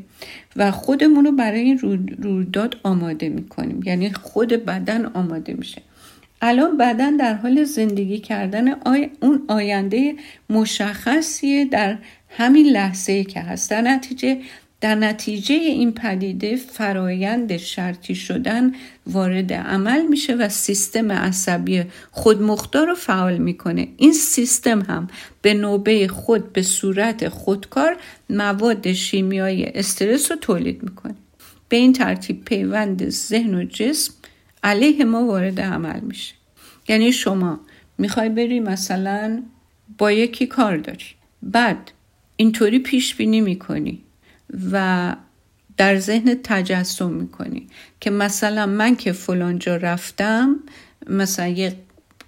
و 0.56 0.70
خودمون 0.70 1.24
رو 1.24 1.32
برای 1.32 1.60
این 1.60 1.78
رویداد 2.22 2.76
آماده 2.82 3.28
می‌کنیم. 3.28 3.80
یعنی 3.84 4.12
خود 4.12 4.48
بدن 4.48 5.06
آماده 5.06 5.54
میشه. 5.54 5.82
الان 6.40 6.76
بدن 6.76 7.16
در 7.16 7.34
حال 7.34 7.64
زندگی 7.64 8.18
کردن 8.18 8.68
اون 9.20 9.42
آینده 9.48 10.14
مشخصیه 10.50 11.64
در 11.64 11.98
همین 12.28 12.66
لحظه 12.66 13.24
که 13.24 13.40
هست. 13.40 13.70
در 13.70 13.80
نتیجه 13.80 14.38
در 14.82 14.94
نتیجه 14.94 15.54
این 15.54 15.92
پدیده 15.92 16.56
فرایند 16.56 17.56
شرطی 17.56 18.14
شدن 18.14 18.72
وارد 19.06 19.52
عمل 19.52 20.06
میشه 20.06 20.34
و 20.34 20.48
سیستم 20.48 21.12
عصبی 21.12 21.84
خودمختار 22.10 22.86
رو 22.86 22.94
فعال 22.94 23.38
می‌کنه. 23.38 23.88
این 23.96 24.12
سیستم 24.12 24.80
هم 24.80 25.08
به 25.42 25.54
نوبه 25.54 26.08
خود 26.08 26.52
به 26.52 26.62
صورت 26.62 27.28
خودکار 27.28 27.96
مواد 28.30 28.92
شیمیایی 28.92 29.64
استرس 29.64 30.30
رو 30.30 30.36
تولید 30.36 30.82
می‌کنه. 30.82 31.14
به 31.68 31.76
این 31.76 31.92
ترتیب 31.92 32.44
پیوند 32.44 33.08
ذهن 33.08 33.54
و 33.54 33.64
جسم 33.64 34.14
علیه 34.62 35.04
ما 35.04 35.24
وارد 35.24 35.60
عمل 35.60 36.00
میشه. 36.00 36.34
یعنی 36.88 37.12
شما 37.12 37.60
می‌خوای 37.98 38.28
بری 38.28 38.60
مثلا 38.60 39.42
با 39.98 40.12
یکی 40.12 40.46
کار 40.46 40.76
داری. 40.76 41.04
بعد 41.42 41.90
اینطوری 42.36 42.78
پیش 42.78 43.14
بینی 43.14 43.40
می‌کنی. 43.40 44.02
و 44.72 45.16
در 45.76 45.98
ذهن 45.98 46.34
تجسم 46.44 47.10
می‌کنی 47.10 47.66
که 48.00 48.10
مثلا 48.10 48.66
من 48.66 48.96
که 48.96 49.12
فلانجا 49.12 49.76
رفتم 49.76 50.56
مثلا 51.06 51.46
یه 51.48 51.76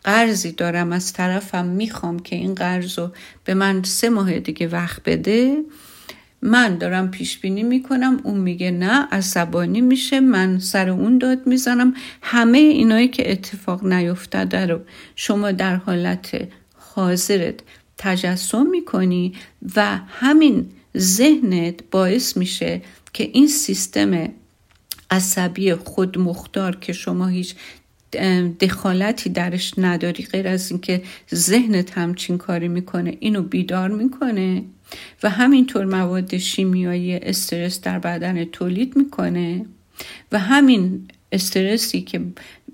قرضی 0.05 0.53
دارم 0.53 0.93
از 0.93 1.13
طرفم 1.13 1.67
می‌خوام 1.67 2.19
که 2.19 2.37
این 2.37 2.55
قرض 2.55 2.99
رو 2.99 3.11
به 3.45 3.55
من 3.55 3.83
سه 3.83 4.09
ماه 4.09 4.39
دیگه 4.39 4.67
وقت 4.67 5.03
بده. 5.05 5.63
من 6.43 6.79
دارم 6.79 7.11
پیش 7.11 7.39
بینی 7.39 7.63
می‌کنم 7.63 8.21
اون 8.23 8.39
میگه 8.39 8.71
نه 8.71 9.09
عصبانی 9.13 9.81
میشه 9.81 10.21
من 10.21 10.59
سر 10.59 10.89
اون 10.89 11.19
داد 11.19 11.47
می‌زنم. 11.47 11.95
همه 12.23 12.59
اینایی 12.59 13.09
که 13.09 13.33
اتفاق 13.33 13.85
نیفتاده 13.85 14.67
رو 14.67 14.81
شما 15.17 15.53
در 15.53 15.77
حالت 15.77 16.49
حاضرت 16.75 17.61
تجسم 17.99 18.67
می‌کنی 18.67 19.35
و 19.77 19.99
همین 20.09 20.71
ذهنت 20.99 21.75
باعث 21.91 22.37
میشه 22.37 22.83
که 23.13 23.31
این 23.33 23.49
سیستم 23.49 24.29
عصبی 25.11 25.75
خودمختار 25.75 26.77
که 26.77 26.93
شما 26.93 27.27
هیچ 27.27 27.55
دخالتی 28.61 29.31
درش 29.31 29.75
نداری 29.79 30.25
غیر 30.25 30.49
از 30.49 30.71
اینکه 30.71 31.03
ذهنت 31.35 31.99
همچین 31.99 32.39
کاری 32.39 32.69
می‌کنه 32.69 33.17
اینو 33.21 33.43
بیدار 33.43 33.89
می‌کنه 33.89 34.63
و 35.23 35.31
همینطور 35.31 35.85
مواد 35.85 36.37
شیمیایی 36.37 37.15
استرس 37.15 37.81
در 37.81 37.99
بدن 37.99 38.45
تولید 38.45 38.97
می‌کنه 38.97 39.67
و 40.33 40.39
همین 40.39 41.09
استرسی 41.33 42.01
که 42.01 42.21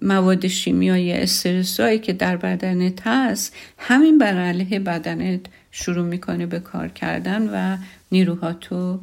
مواد 0.03 0.47
شیمیایی 0.47 1.13
استرسایی 1.13 1.99
که 1.99 2.13
در 2.13 2.37
بدنت 2.37 3.07
هست 3.07 3.55
همین 3.79 4.19
بر 4.19 4.39
علیه 4.39 4.79
بدنت 4.79 5.41
شروع 5.71 6.05
می‌کنه 6.07 6.47
به 6.47 6.61
کار 6.61 6.89
کردن 6.89 7.49
و 7.55 7.77
نیروهاتو 8.13 9.01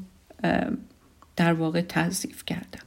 در 1.36 1.53
واقع 1.53 1.82
تضیف 1.82 2.45
کردن. 2.45 2.80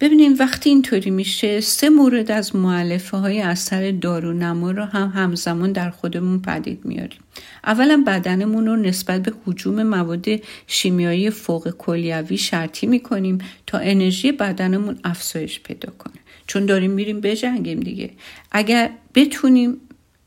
ببینیم 0.00 0.34
وقتی 0.38 0.70
اینطوری 0.70 1.10
میشه 1.10 1.60
سه 1.60 1.88
مورد 1.88 2.30
از 2.30 2.56
معلفه 2.56 3.16
های 3.16 3.40
اثر 3.40 3.90
دارو 3.90 4.32
نما 4.32 4.70
رو 4.70 4.84
هم 4.84 5.12
همزمان 5.14 5.72
در 5.72 5.90
خودمون 5.90 6.42
پدید 6.42 6.84
میاریم. 6.84 7.20
اولا 7.64 8.04
بدنمون 8.06 8.66
رو 8.66 8.76
نسبت 8.76 9.22
به 9.22 9.32
حجوم 9.46 9.82
مواد 9.82 10.26
شیمیایی 10.66 11.30
فوق 11.30 11.70
کلیوی 11.70 12.38
شرطی 12.38 12.86
می‌کنیم 12.86 13.38
تا 13.66 13.78
انرژی 13.78 14.32
بدنمون 14.32 14.98
افزایش 15.04 15.60
پیدا 15.60 15.92
کنه. 15.98 16.14
چون 16.46 16.66
داریم 16.66 16.90
میریم 16.90 17.20
بجنگیم 17.20 17.80
دیگه. 17.80 18.10
اگر 18.52 18.90
بتونیم 19.14 19.76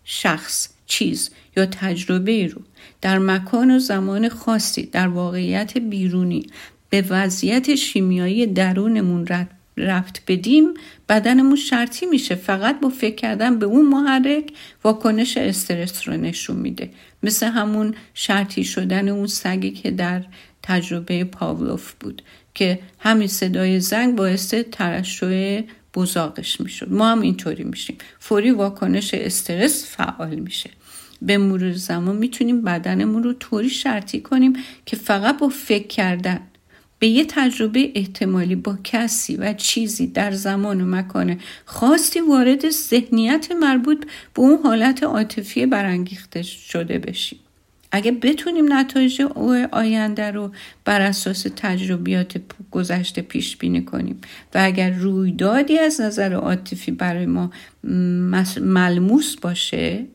شخص 0.03 0.69
چیز 0.85 1.29
یا 1.57 1.65
تجربه 1.65 2.31
ای 2.31 2.47
رو 2.47 2.61
در 3.01 3.17
مکان 3.17 3.71
و 3.71 3.79
زمان 3.79 4.29
خاصی 4.29 4.85
در 4.85 5.07
واقعیت 5.07 5.77
بیرونی 5.77 6.47
به 6.89 7.05
وضعیت 7.09 7.75
شیمیایی 7.75 8.47
درونمون 8.47 9.27
رفت 9.77 10.21
بدیم 10.27 10.73
بدنمون 11.09 11.55
شرطی 11.55 12.05
میشه. 12.05 12.35
فقط 12.35 12.79
با 12.79 12.89
فکر 12.89 13.15
کردن 13.15 13.59
به 13.59 13.65
اون 13.65 13.85
محرک 13.85 14.51
واکنش 14.83 15.37
استرس 15.37 16.07
رو 16.07 16.17
نشون 16.17 16.55
میده. 16.55 16.89
مثل 17.23 17.45
همون 17.45 17.93
شرطی 18.13 18.63
شدن 18.63 19.09
اون 19.09 19.27
سگی 19.27 19.71
که 19.71 19.91
در 19.91 20.23
تجربه 20.63 21.23
پاولوف 21.23 21.93
بود 21.99 22.21
که 22.53 22.79
همین 22.99 23.27
صدای 23.27 23.79
زنگ 23.79 24.15
باعث 24.15 24.53
ترشح 24.53 25.61
بزاقش 25.95 26.61
می‌شد. 26.61 26.91
ما 26.91 27.11
هم 27.11 27.21
اینطوری 27.21 27.63
میشیم. 27.63 27.97
فوری 28.19 28.51
واکنش 28.51 29.13
استرس 29.13 29.85
فعال 29.85 30.35
میشه. 30.35 30.69
به 31.21 31.37
مرور 31.37 31.73
زمان 31.73 32.15
می‌تونیم 32.15 32.61
بدنمون 32.61 33.23
رو 33.23 33.33
طوری 33.33 33.69
شرطی 33.69 34.21
کنیم 34.21 34.53
که 34.85 34.95
فقط 34.95 35.37
با 35.37 35.49
فکر 35.49 35.87
کردن 35.87 36.39
به 36.99 37.07
یه 37.07 37.25
تجربه 37.25 37.91
احتمالی 37.95 38.55
با 38.55 38.77
کسی 38.83 39.35
و 39.35 39.53
چیزی 39.53 40.07
در 40.07 40.31
زمان 40.31 40.81
و 40.81 40.85
مکان 40.85 41.39
خاصی 41.65 42.19
وارد 42.19 42.69
ذهنیت 42.69 43.51
مربوط 43.51 44.05
به 44.33 44.41
اون 44.41 44.59
حالت 44.63 45.03
عاطفی 45.03 45.65
برانگیخته 45.65 46.41
شده 46.41 46.99
بشیم. 46.99 47.39
اگه 47.91 48.11
بتونیم 48.11 48.73
نتایج 48.73 49.21
آینده 49.71 50.31
رو 50.31 50.51
بر 50.85 51.01
اساس 51.01 51.45
تجربیات 51.55 52.41
گذشته 52.71 53.21
پیش 53.21 53.57
بینی 53.57 53.85
کنیم 53.85 54.21
و 54.55 54.57
اگر 54.61 54.91
رویدادی 54.91 55.79
از 55.79 56.01
نظر 56.01 56.33
عاطفی 56.33 56.91
برای 56.91 57.25
ما 57.25 57.51
ملموس 58.61 59.35
باشه 59.35 60.05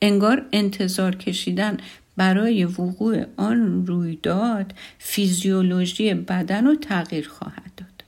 انگار 0.00 0.46
انتظار 0.52 1.14
کشیدن 1.14 1.76
برای 2.16 2.64
وقوع 2.64 3.24
آن 3.36 3.86
رویداد 3.86 4.74
فیزیولوژی 4.98 6.14
بدن 6.14 6.66
رو 6.66 6.74
تغییر 6.74 7.28
خواهد 7.28 7.72
داد. 7.76 8.04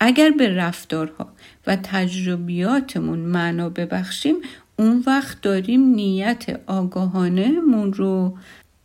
اگر 0.00 0.30
به 0.30 0.54
رفتارها 0.54 1.32
و 1.66 1.76
تجربیاتمون 1.76 3.18
معنا 3.18 3.68
ببخشیم 3.68 4.36
اون 4.76 5.04
وقت 5.06 5.40
داریم 5.40 5.80
نیت 5.80 6.60
آگاهانه 6.66 7.50
مون 7.50 7.92
رو 7.92 8.38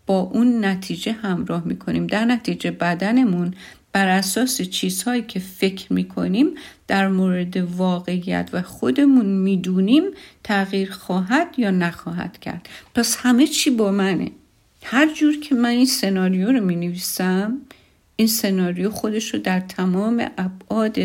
با 0.06 0.20
اون 0.20 0.66
نتیجه 0.66 1.12
همراه 1.12 1.64
می‌کنیم. 1.66 2.08
در 2.08 2.26
نتیجه 2.26 2.72
بدنمون 2.72 3.54
بر 3.92 4.08
اساس 4.08 4.62
چیزهایی 4.62 5.22
که 5.22 5.40
فکر 5.40 5.94
می‌کنیم 5.94 6.48
در 6.88 7.08
مورد 7.08 7.58
واقعیت 7.58 8.50
و 8.54 8.62
خودمون 8.62 9.26
می‌دونیم 9.26 10.04
تغییر 10.44 10.92
خواهد 10.92 11.48
یا 11.58 11.72
نخواهد 11.72 12.40
کرد. 12.40 12.70
پس 12.96 13.18
همه 13.20 13.48
چی 13.48 13.70
با 13.70 13.92
منه. 13.92 14.32
هر 14.84 15.14
جور 15.14 15.40
که 15.40 15.56
من 15.56 15.70
این 15.70 15.86
سناریو 15.86 16.52
رو 16.52 16.66
می 16.66 16.76
نویسم 16.76 17.58
این 18.16 18.28
سناریو 18.28 18.90
خودش 18.90 19.34
رو 19.34 19.40
در 19.40 19.60
تمام 19.60 20.32
ابعاد 20.38 20.98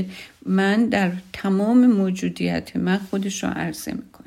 من 0.47 0.87
در 0.87 1.13
تمام 1.33 1.87
موجودیت 1.87 2.77
من 2.77 3.01
خودش 3.11 3.45
رو 3.45 3.51
عرضه 3.51 3.93
می‌کنه. 3.93 4.27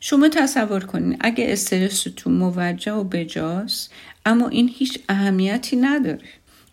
شما 0.00 0.28
تصور 0.28 0.84
کنید 0.84 1.16
اگه 1.20 1.44
استرستون 1.48 2.32
موجه 2.34 2.92
و 2.92 3.04
بجاست 3.04 3.92
اما 4.26 4.48
این 4.48 4.70
هیچ 4.74 4.98
اهمیتی 5.08 5.76
نداره. 5.76 6.18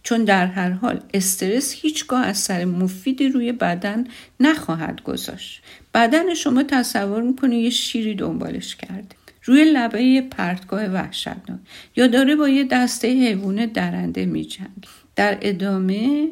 چون 0.08 0.24
در 0.24 0.48
هر 0.48 0.70
حال 0.70 1.00
استرس 1.14 1.74
هیچگاه 1.74 2.26
اثر 2.26 2.66
مفیدی 2.66 3.30
روی 3.30 3.52
بدن 3.52 4.04
نخواهد 4.40 5.04
گذاشت. 5.04 5.62
بدن 5.94 6.34
شما 6.34 6.64
تصور 6.64 7.22
می‌کنه 7.22 7.58
یه 7.58 7.70
شیری 7.70 8.16
دنبالش 8.16 8.76
کرده. 8.76 9.16
روی 9.44 9.66
لبه 9.74 10.22
پرتگاه 10.22 10.86
وحشتناک. 10.86 11.60
یا 11.96 12.08
داره 12.08 12.36
با 12.36 12.50
یه 12.50 12.64
دسته 12.64 13.08
حیوان 13.08 13.66
درنده 13.66 14.26
میجنگ 14.26 14.86
در 15.16 15.38
ادامه 15.42 16.28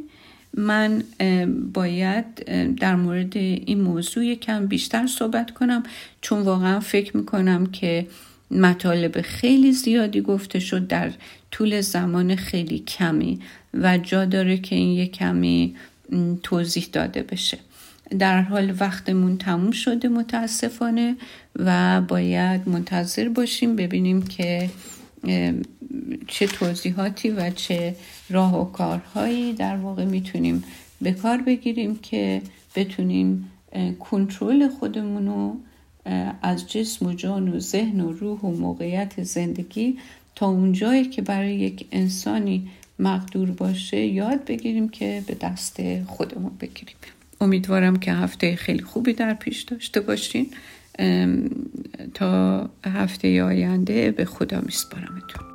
من 0.53 1.03
باید 1.73 2.25
در 2.75 2.95
مورد 2.95 3.37
این 3.37 3.81
موضوع 3.81 4.25
یکم 4.25 4.67
بیشتر 4.67 5.07
صحبت 5.07 5.51
کنم. 5.51 5.83
چون 6.21 6.41
واقعا 6.41 6.79
فکر 6.79 7.17
می‌کنم 7.17 7.65
که 7.65 8.07
مطالب 8.51 9.21
خیلی 9.21 9.71
زیادی 9.71 10.21
گفته 10.21 10.59
شد 10.59 10.87
در 10.87 11.11
طول 11.51 11.81
زمان 11.81 12.35
خیلی 12.35 12.79
کمی. 12.79 13.39
و 13.81 13.97
جا 13.97 14.25
داره 14.25 14.57
که 14.57 14.75
این 14.75 14.89
یک 14.89 15.11
کمی 15.11 15.75
توضیح 16.43 16.87
داده 16.91 17.23
بشه. 17.23 17.57
در 18.19 18.41
حال 18.41 18.73
وقتمون 18.79 19.37
تموم 19.37 19.71
شده 19.71 20.07
متاسفانه 20.07 21.15
و 21.55 22.01
باید 22.01 22.69
منتظر 22.69 23.29
باشیم 23.29 23.75
ببینیم 23.75 24.21
که 24.21 24.69
چه 26.27 26.47
توضیحاتی 26.47 27.29
و 27.29 27.49
چه 27.49 27.95
راه 28.29 28.61
و 28.61 28.71
کارهایی 28.71 29.53
در 29.53 29.77
واقع 29.77 30.05
می‌تونیم 30.05 30.63
به 31.01 31.11
کار 31.11 31.37
بگیریم 31.37 31.95
که 31.95 32.41
بتونیم 32.75 33.51
کنترل 33.99 34.67
خودمون 34.67 35.25
رو 35.27 35.55
از 36.41 36.71
جسم 36.71 37.05
و 37.05 37.13
جان 37.13 37.49
و 37.49 37.59
ذهن 37.59 38.01
و 38.01 38.11
روح 38.11 38.39
و 38.39 38.51
موقعیت 38.51 39.23
زندگی 39.23 39.97
تا 40.35 40.47
اونجایی 40.47 41.05
که 41.05 41.21
برای 41.21 41.55
یک 41.55 41.85
انسانی 41.91 42.69
مقدور 42.99 43.51
باشه 43.51 43.97
یاد 43.97 44.45
بگیریم 44.45 44.89
که 44.89 45.23
به 45.27 45.35
دست 45.41 46.03
خودمون 46.03 46.51
بگیریم. 46.59 46.95
امیدوارم 47.41 47.95
که 47.95 48.13
هفته 48.13 48.55
خیلی 48.55 48.83
خوبی 48.83 49.13
در 49.13 49.33
پیش 49.33 49.61
داشته 49.61 50.01
باشین. 50.01 50.47
تا 52.13 52.69
هفته 52.85 53.43
آینده 53.43 54.11
به 54.11 54.25
خدا 54.25 54.61
میسپارمتون. 54.61 55.54